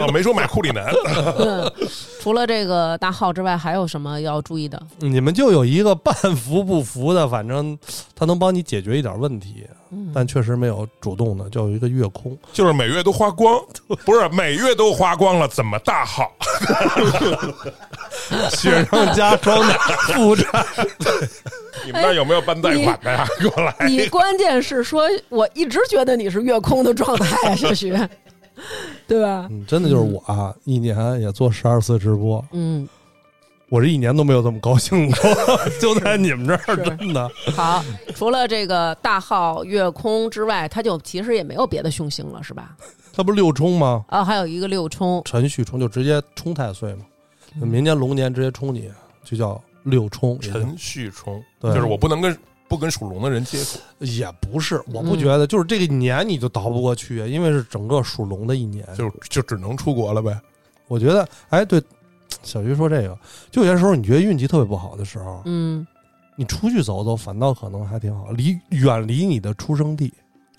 [0.00, 0.92] 哦，没说买库里南，
[1.38, 1.72] 嗯，
[2.20, 4.80] 除了这个大号之外，还有什么要注意的？
[4.98, 7.76] 你们就有一个半服不服的，反正
[8.14, 12.36] 他能帮你解决一点问题，嗯，但确实没有主动的，就有一个月空。
[12.52, 13.58] 就是每月都花光，
[14.04, 16.30] 不是每月都花光了，怎么大号？
[18.50, 19.72] 雪上加霜的
[20.12, 20.44] 负债，
[21.84, 23.26] 你们那有没有办贷款的呀？
[23.54, 27.90] 过来，你关键是说，我一直觉得你是月空的状态，啊小徐，
[29.06, 29.46] 对吧？
[29.50, 32.88] 嗯，真的就是我啊，一年也做十二次直播，嗯，
[33.68, 35.16] 我这一年都没有这么高兴过，
[35.80, 37.30] 就在你们这儿，真的。
[37.54, 42.76] 好，除了这个大号月空之外，他就其实也没有别的凶星了，是吧？
[43.12, 44.04] 他不是六冲吗？
[44.08, 47.00] 啊，还有一个六冲，辰戌冲就直接冲太岁嘛，
[47.60, 48.90] 嗯明年龙年直接冲你，
[49.24, 50.38] 就叫六冲。
[50.42, 52.36] 也就辰戌冲，对就是我不能跟
[52.68, 58.86] 不跟属龙的人接触，也不是，我不嗯觉得，就是这个年你就倒不过去，因为是整个属龙的一年。
[58.96, 60.38] 就就只能出国了呗。
[60.86, 61.82] 我觉得，哎，对，
[62.42, 63.18] 小徐说这个，
[63.50, 65.86] 就有些时候你觉得运气特别不好的时候，嗯，
[66.36, 70.12] 你出去走走，反倒可能还挺好，离远离你的出生地。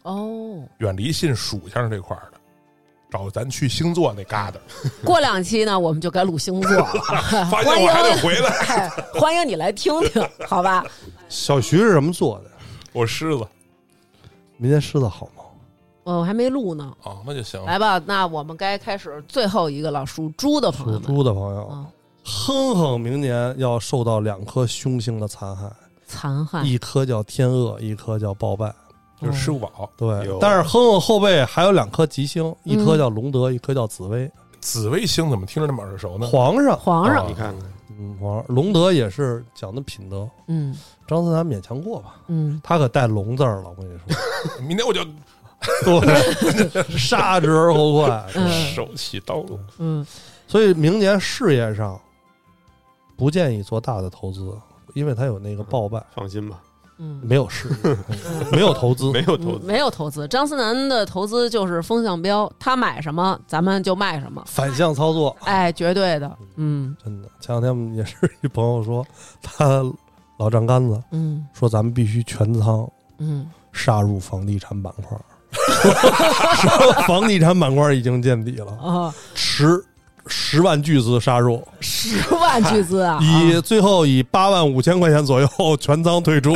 [0.04, 2.39] 哦，远离信属相这块儿的，
[3.10, 4.54] 找咱去星座那旮瘩，
[5.04, 6.86] 过两期呢，我们就该录星座了，
[7.50, 8.50] 发现欢我还得迎，回来。
[8.70, 10.84] 哎欢迎你来听听，好吧？
[11.28, 12.52] 小徐是什么座的？
[12.94, 13.46] 我狮子
[14.58, 15.44] 明天狮子好吗？
[16.04, 17.64] 我还没录呢，哦，那就行。
[17.66, 21.86] 来吧，那我们该开始最后一个了，属猪的朋属友们，猪的朋友，啊，
[22.24, 25.70] 哼哼，明年要受到两颗凶星的残害，
[26.08, 28.74] 残害，一颗叫天恶，一颗叫暴败。
[29.22, 34.30] 就是狮虎宝，对，但是哼哼后背还有两颗吉星，一颗叫龙德，一颗叫紫薇。
[34.62, 36.28] 紫薇星怎么听着那么耳熟呢？
[36.28, 37.54] 皇上，皇上，哦你看。
[37.54, 40.78] 看，嗯，皇上，龙德也是讲的品德，嗯。
[41.08, 45.04] 张思楠勉强过吧，嗯，他可带龙字儿了，我跟你说， 明天我就
[45.84, 48.26] 对， 杀之而后快。
[48.36, 48.48] 嗯。
[48.74, 49.60] 手起刀落。
[49.80, 50.06] 嗯。
[50.48, 52.00] 所以明年事业上
[53.18, 54.54] 不建议做大的投资，
[54.94, 56.04] 因为它有那个暴败。
[56.14, 56.62] 放心吧，
[57.00, 57.70] 嗯，没有事，
[58.52, 60.28] 没有投资，嗯没有投资，没有投资。
[60.28, 67.30] 张思南的投资就是风向标，他买什么咱们就卖什么，反向操作，哎，绝对的，嗯真的。
[67.40, 69.06] 前两天我们也是一朋友说，
[69.42, 69.82] 他
[70.38, 71.46] 老丈杆子嗯。
[71.54, 72.90] 说咱们必须全仓
[73.20, 75.18] 嗯，杀入房地产板块
[77.08, 79.84] 房地产板块已经见底了，啊，十
[80.30, 86.54] 十万巨资杀入，十万巨资啊， 以最后以八万五千块钱左右 全仓退出，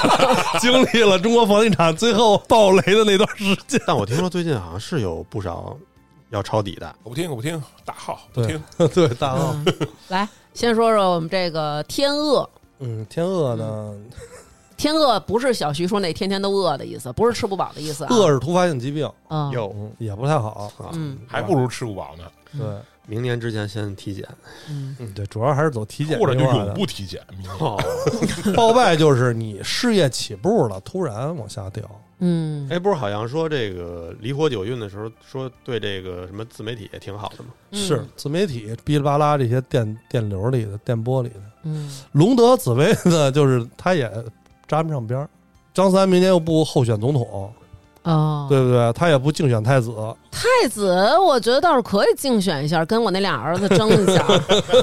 [0.60, 3.80] 经历了中国房地产最后暴雷的那段时间。
[3.86, 5.76] 但我听说最近好像是有不少
[6.30, 8.62] 要抄底的，我不听，我不听，大号不听。
[8.94, 9.74] 对，大号，嗯
[10.08, 12.48] 来，先说说我们这个天鳄。
[12.80, 13.94] 嗯，天鳄呢，
[14.76, 18.08] 天饿不是小徐说那天天都饿的意思，不是吃不饱的意思啊。
[18.10, 20.70] 饿是突发性疾病，嗯有嗯，也不太好。
[20.78, 22.24] 啊，嗯还不如吃不饱呢，
[22.58, 22.66] 对，
[23.06, 24.26] 明年之前先体检。
[24.68, 27.20] 嗯对，主要还是走体检或者就永这块的不体检。
[27.58, 27.78] 哦，
[28.54, 31.84] 报败就是你事业起步了，突然往下掉。
[32.18, 37.50] 嗯，哎，不是好像说这个离火九运的时候，说对这个什么自媒体也挺好的吗？
[37.72, 41.40] 嗯是自媒体哔哩吧啦这些电电流里的、电波里的。
[41.64, 44.10] 嗯龙德紫薇呢，就是他也
[44.66, 45.28] 沾不上边儿。
[45.74, 47.52] 张三明年又不候选总统，
[48.06, 48.92] 哦，对不对？
[48.92, 49.92] 他也不竞选太子，
[50.30, 54.24] 太子，我觉得倒是可以竞选一下，跟我那俩儿子争一下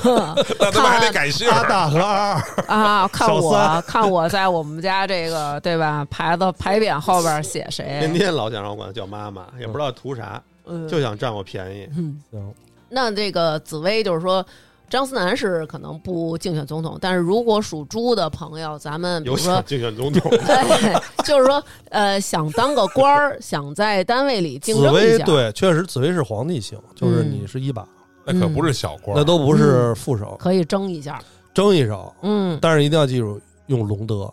[0.59, 1.49] 那他们还得改姓。
[1.49, 3.07] 阿大和阿二，啊！
[3.07, 8.11] 看我看我在我们家这个对吧牌子牌匾后边写天谁？
[8.17, 11.87] 天老想让我管他叫妈妈，也不知道图啥，嗯就想占我便宜。
[11.95, 12.53] 嗯行，
[12.89, 14.45] 那这个紫薇就是说。
[14.93, 27.83] 张思南是可能不竞选总统，但是如果属猪的朋友，咱们比如说竞选总统， 对，就是说，呃，想当个官儿，想在单位里竞争一下，对，确实紫薇是皇帝星，就是你是一把，
[28.23, 31.19] 那可不是小官儿，那都不是副手，可以争一下。
[31.55, 32.13] 争一手。
[32.21, 34.31] 嗯，但是一定要记住，用龙德，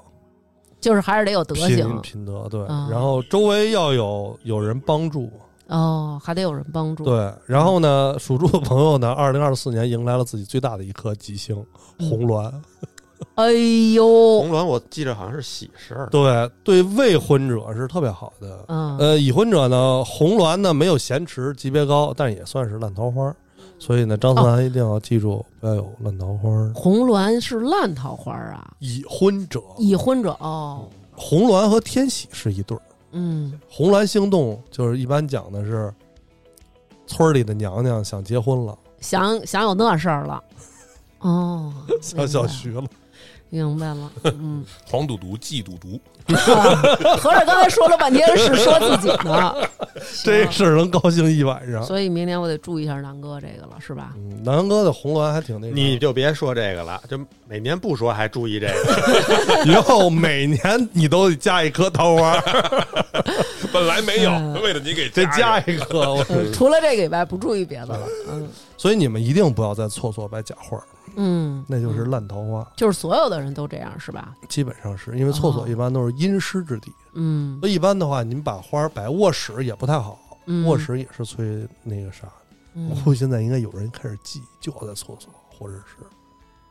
[0.78, 5.32] 就是还是得有德品行品德对，嗯然后周围要有有人帮助，
[5.71, 7.05] 哦，还得有人帮助。
[7.05, 11.57] 对，然后呢，属猪的朋友呢，二零二四年迎来了自己最大的一颗吉星
[11.99, 12.09] 嗯。
[12.11, 12.53] 红鸾，
[13.37, 13.53] 哎
[13.95, 14.05] 呦，
[14.41, 18.64] 红鸾我记着好像是喜事儿，对，对未婚者是特别好的。
[18.68, 23.35] 嗯，呃，已婚者呢，红鸾呢没有咸池级别高，但也算是烂桃花，
[23.79, 26.51] 所以呢，张思楠一定要记住，不要有烂桃花。
[26.75, 32.83] 红鸾是烂桃花啊，已婚者，已婚者哦，红鸾和天喜是一对儿。
[33.12, 35.92] 嗯红蓝星动就是一般讲的是
[37.06, 40.42] 村儿里的娘娘想结婚了，想想有那事儿了。
[41.20, 42.84] 哦， 想小徐了。
[43.51, 46.01] 明白了，嗯， 黄赌毒，忌赌毒，
[47.18, 49.55] 合着刚才说了半天是说自己呢，
[50.24, 51.82] 这事儿能高兴一晚上。
[51.84, 54.12] 所以明年我得注意一下南哥这个了，是吧？
[54.16, 62.40] 嗯，南哥的红鸾还挺那个，你就别说这个了，就每年不说还注意这个，以后每年你都得加一颗桃花，
[63.72, 66.24] 本来没有嗯，为了你给再加一一颗。
[66.53, 68.07] 除了这个以外，不注意别的了。
[68.30, 70.78] 嗯所以你们一定不要在厕所摆假花，
[71.16, 72.66] 嗯，那就是烂桃花。
[72.76, 74.34] 就是所有的人都这样，是吧？
[74.48, 82.28] 基本上是因为厕所哦一般都是阴湿之地，嗯所以一般的话，你们把花摆卧室也不太好，嗯，卧室也是催那个啥。
[82.74, 86.04] 嗯我估计现在应该有人开始记，就在厕所或者是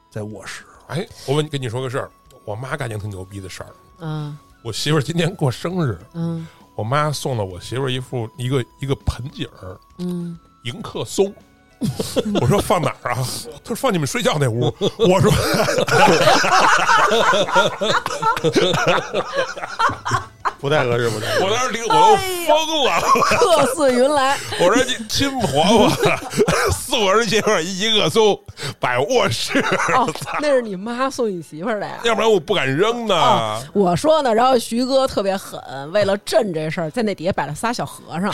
[0.09, 0.63] 在卧室。
[0.87, 2.09] 哎，我问跟你说个事儿，
[2.45, 3.69] 我妈干件挺牛逼的事儿。
[3.99, 11.33] 嗯我媳妇儿今年过生日，嗯我妈送了我媳妇儿一副一个一个盆景儿，嗯，迎客松。
[12.41, 13.17] 我说放哪儿啊？
[13.63, 14.73] 他说放你们睡觉那屋。
[14.97, 15.31] 我说
[20.59, 21.43] 不太合适，不太合适。
[21.43, 22.17] 我当时听我都
[22.47, 22.99] 疯了。
[23.37, 24.37] 客似云来。
[24.59, 25.89] 我说你亲婆婆
[26.89, 28.35] 四五儿媳妇儿一个松
[28.79, 29.59] 摆卧室，
[29.95, 30.11] 哦，
[30.41, 31.99] 那是你妈送你媳妇儿的呀？
[32.03, 33.15] 要不然我不敢扔呢。
[33.15, 35.61] 哦我说呢，然后徐哥特别狠，
[35.91, 38.33] 为了镇这事儿，在那底下摆了仨小和尚。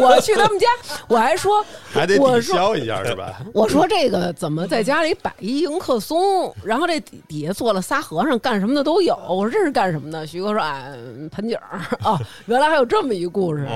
[0.00, 0.66] 我去他们家，
[1.08, 3.40] 我还说，还得抵我说消一下是吧？
[3.52, 9.16] 我说这个怎么在家里摆一迎客松，然后这底底下坐了仨和尚，干什么的都有。
[9.28, 10.24] 我说这是干什么的？
[10.24, 10.94] 徐哥说，哎，
[11.32, 13.66] 盆景儿啊，原来还有这么一故事。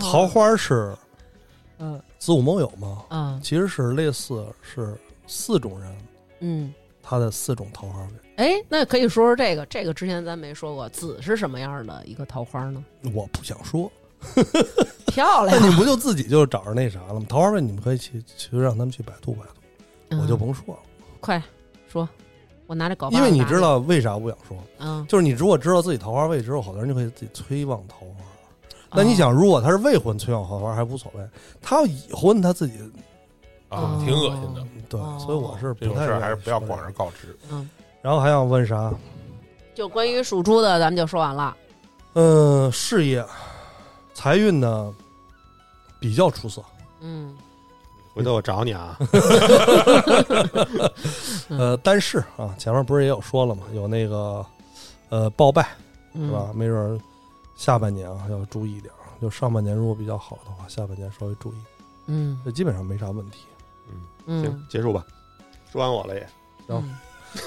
[0.00, 0.94] 桃花是
[1.78, 5.96] 嗯子午卯酉嘛，嗯其实是类似是四种人
[6.40, 6.72] 嗯，
[7.02, 8.10] 他的四种桃花位。
[8.36, 12.84] 哎，那可以说说这个，这个之前咱没说过，子是什么样的一个桃花呢？
[13.14, 13.90] 我不想说，
[15.06, 17.26] 漂亮那亮，你不就自己就找着那啥了吗？
[17.28, 20.80] 桃花位你们可以去去让他们去百度百度，我就嗯甭说了，
[21.20, 21.42] 快
[21.88, 22.08] 说，
[22.66, 24.56] 我拿着稿把因为你知道为啥不想说？
[24.78, 28.24] 嗯，就是你如果知道自己桃花位之后，好多人就会自己催旺桃花。
[28.90, 31.22] 那哦你想，如果他是未婚催旺桃花还无所谓，
[31.60, 32.78] 他要已婚他自己
[33.68, 34.62] 啊，挺恶心的。
[34.88, 37.36] 对哦，所以我是这种太事儿还是不要广而告之。
[37.50, 37.68] 嗯，
[38.00, 38.92] 然后还想问啥？
[39.74, 41.54] 就关于属猪的，咱们就说完了。
[42.14, 43.24] 嗯，事业、
[44.14, 44.92] 财运呢
[46.00, 46.62] 比较出色。
[47.00, 47.36] 嗯
[48.14, 48.96] 回头我找你啊，
[51.48, 54.44] 嗯呃，但是啊，前面不是也有说了嘛，有那个
[55.08, 55.68] 呃报败是
[56.14, 56.50] 嗯吧？
[56.52, 56.98] 没准儿
[57.58, 61.56] 下半年啊要注意点儿，就上半年如果比较好的话，下半年稍微注意，
[62.06, 63.40] 嗯这基本上没啥问题。
[64.26, 65.04] 嗯行，结束吧，
[65.72, 66.20] 说完我了也。
[66.66, 66.96] 行嗯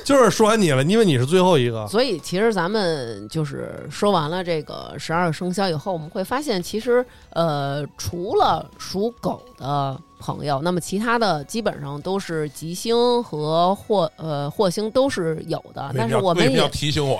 [0.05, 1.87] 就是说完你了，因为你是最后一个。
[1.87, 15.91] 所以其实咱们就是说完了这个十二个生肖以后，我们会发现，其实呃，除了属狗的朋友，那么其他的基本上都是吉星和祸呃祸星都是有的。
[15.97, 17.19] 但是我们也提醒我？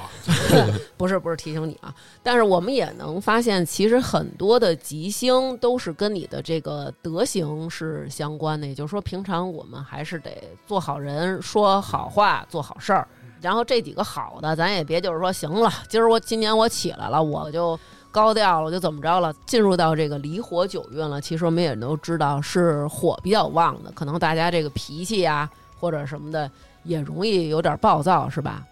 [0.96, 8.68] 不是不是提醒你啊，但是我们也能发现，其实很多的吉星都是跟你的这个德行是相关的。
[8.68, 10.32] 也就是说，平常我们还是得
[10.68, 13.08] 做好人，说好话，做好事儿。
[13.42, 17.80] 然后这几个好的，咱也别就是说，行了，今儿我今年我起来了，我就
[18.12, 21.20] 高调了，就怎么着了，进入到这个离火九运了。
[21.22, 25.50] 其实我们也都知道是火比较旺的，可能大家这个脾气啊、
[25.80, 26.50] 或者什么的
[26.84, 28.64] 也容易有点暴躁，是吧？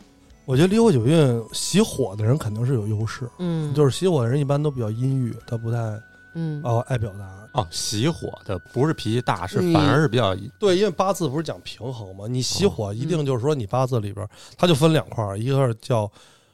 [0.46, 5.78] 我觉得离火九运喜火的人肯定是有优势，嗯，就是喜火的人一般都比较阴郁，他不太
[6.34, 7.40] 嗯哦爱表达。
[7.54, 16.12] 哦，喜火的不是脾气大，是嗯反而是比较对，因为八字不是讲平衡嘛，你喜火一定就是说你八字里边儿它就分两块儿，一个是叫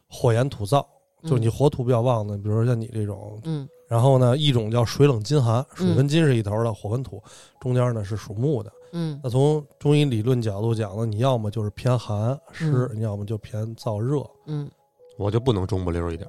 [0.08, 0.86] 火炎土燥，
[1.26, 7.22] 就是你火土比较旺的，比如说像你这种，嗯然后呢一种叫水冷金寒，水跟金是一头的，火跟土
[7.60, 8.72] 中间呢是属木的。
[8.94, 14.26] 嗯那从中医理论角度讲呢，你要么就是偏寒湿，你要么就偏燥热。
[14.46, 14.70] 嗯，
[15.18, 16.28] 我就不能中不溜一点。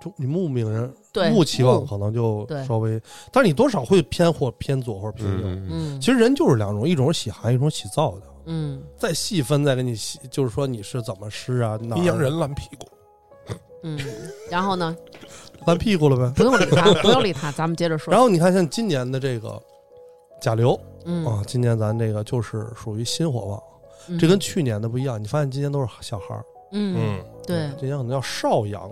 [0.00, 3.00] 中你木命人对，木气旺可能就稍微，
[3.30, 5.40] 但是你多少会偏或偏左或者偏右。
[5.44, 8.26] 嗯，嗯其实人就是两种，一种是喜寒，一种喜燥的。
[8.46, 11.78] 嗯再细分，再给你细，就是说你是怎么湿啊？
[11.96, 12.88] 阴阳人烂屁股，
[13.82, 13.98] 嗯，
[14.50, 14.96] 然后呢，
[15.66, 16.32] 烂屁股了呗。
[16.36, 18.12] 不用理他， 不用理他，咱们接着说。
[18.12, 19.60] 然后你看，像今年的这个
[20.40, 23.62] 甲流嗯，啊，今年咱这个就是属于心火旺，
[24.08, 25.22] 嗯这跟去年的不一样。
[25.22, 28.90] 你发现今年都是小孩儿，嗯嗯，对，今年可能叫少阳。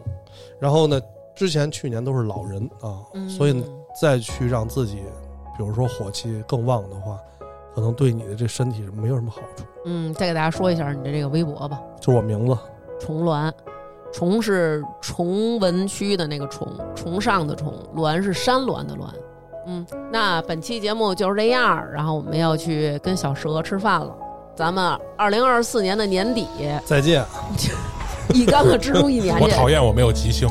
[0.58, 1.00] 然后呢，
[1.34, 3.64] 之前去年都是老人啊，嗯所以呢
[4.00, 4.96] 再去让自己，
[5.56, 7.18] 比如说火气更旺的话，
[7.74, 9.64] 可能对你的这身体没有什么好处。
[9.84, 12.56] 嗯，再给大家说一下你的这个微博吧，就是我名字，
[13.00, 13.52] 重峦。
[14.12, 19.08] 崇是崇文区的那个崇，崇尚的崇，峦是山峦的峦。
[19.66, 24.14] 嗯，那本期节目就是这样，然后我们要去跟小蛇吃饭了。
[24.56, 26.46] 咱们二零二四年的年底，
[26.84, 27.24] 再见。
[28.34, 30.48] 一缸子支出一年， 我讨厌我没有即兴。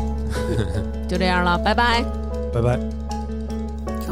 [1.08, 2.04] 就这样了，拜拜。
[2.54, 2.97] 拜拜。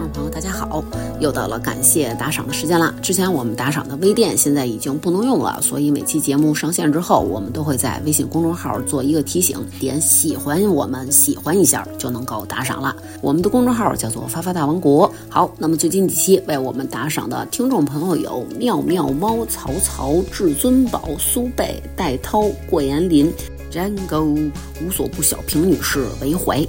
[0.09, 0.83] 朋友，大家好，
[1.19, 2.93] 又到了感谢打赏的时间啦。
[3.01, 12.95] 之前我们打赏的微店现在已经不能用了，所以每期节目上线之后，我们都会在微信公众号做一个提醒，点喜欢我们喜欢一下就能够打赏了。
[13.21, 15.11] 我们的公众号叫做“发发大王国”。
[15.29, 23.31] 好，那么最近几期为我们打赏的听众朋友有妙妙猫、曹操、至尊宝、苏贝、戴涛、过眼林、
[23.71, 24.51] Jango、
[24.81, 26.65] 无所不晓平女士、为怀。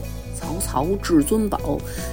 [0.47, 1.59] 曹操、至尊宝、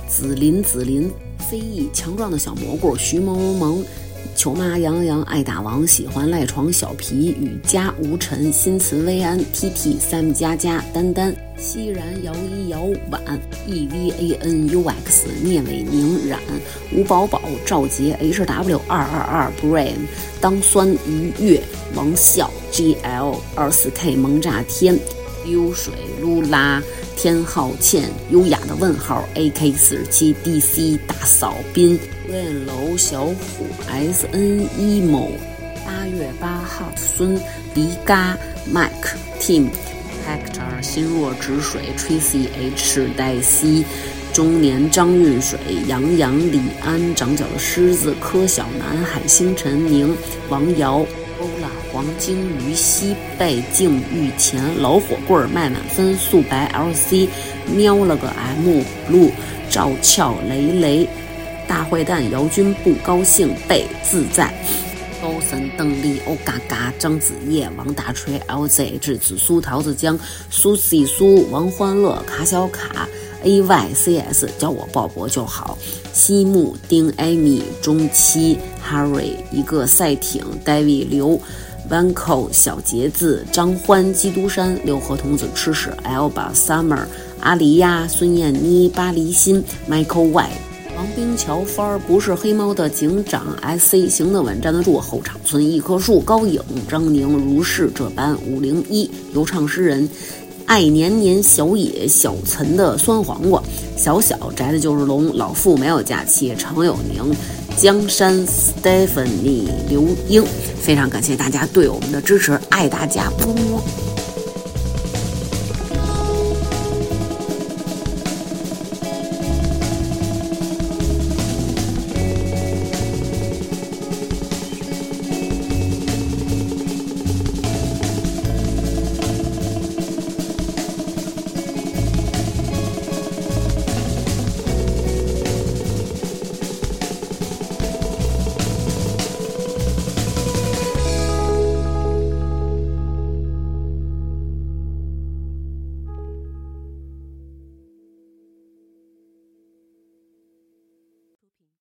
[0.07, 3.86] 紫林、紫林、飞翼、强壮的小蘑菇、徐萌萌萌、
[4.36, 12.81] 球妈、杨洋、爱打王、喜欢赖床、小皮、雨佳、吴晨、新慈、薇安、T T、Sam 佳佳、丹丹、熙然、姚一、姚
[13.11, 13.21] 婉、
[13.67, 16.39] E V A N U X、聂伟宁、冉、
[16.91, 20.07] 吴宝宝、赵杰、H W 二二二 Brain、
[20.41, 21.61] 当酸、于越、
[21.93, 24.97] 王笑、G L 二四 K 萌炸天。
[25.45, 26.81] 流水噜啦，
[27.16, 35.30] 天浩欠优雅的问号，AK 四十七 DC 大扫宾，苑楼小虎 SN emo，
[35.86, 37.39] 八月八 hot 孙
[37.74, 38.38] 黎嘎
[38.74, 39.70] Mike Tim
[40.28, 43.86] Hector 心若止水 Tracy H 黛西。
[44.34, 50.18] 中年张运水、杨洋、李安、长脚的狮子、柯小南、海星辰、宁、
[50.49, 51.05] 王瑶、
[51.43, 57.27] 欧拉、黄金鱼、西贝、静玉前、老火棍儿、麦满分、素白 LC、
[57.67, 59.29] 喵了个 M、blue、
[59.69, 61.07] 赵俏、雷雷、
[61.67, 64.53] 大坏蛋姚军不高兴、被自在。
[65.21, 70.17] 高森、邓丽、欧嘎嘎、张子叶、王大锤、LZ、智子苏、桃子江、
[70.49, 73.05] 苏西苏、王欢乐、卡小卡、
[73.43, 75.77] A Y C S，叫我鲍勃就好。
[76.11, 78.57] 西木、丁、艾米、中期、
[78.89, 81.39] Harry，一个赛艇、David 刘、
[81.89, 87.05] Vanco 小杰子、张欢、基督山、六合童子吃屎、Elba、Summer、
[87.41, 90.49] 阿狸呀、孙燕妮、巴黎心、Michael Y、
[90.95, 93.45] 王王冰桥番儿，不是黑猫的警长。
[93.77, 100.07] SC，行得稳，站得住，后场村一棵树，高颖、张宁如是这般，五零一游唱诗人。
[100.66, 103.61] 爱年年小野小岑的酸黄瓜，
[103.95, 107.36] 小小宅的就是龙，老付没有假期，常有宁，
[107.78, 110.43] 江山 Stephanie 刘英，
[110.82, 114.12] 非常感谢大家对我们的支持，爱大家，么么么。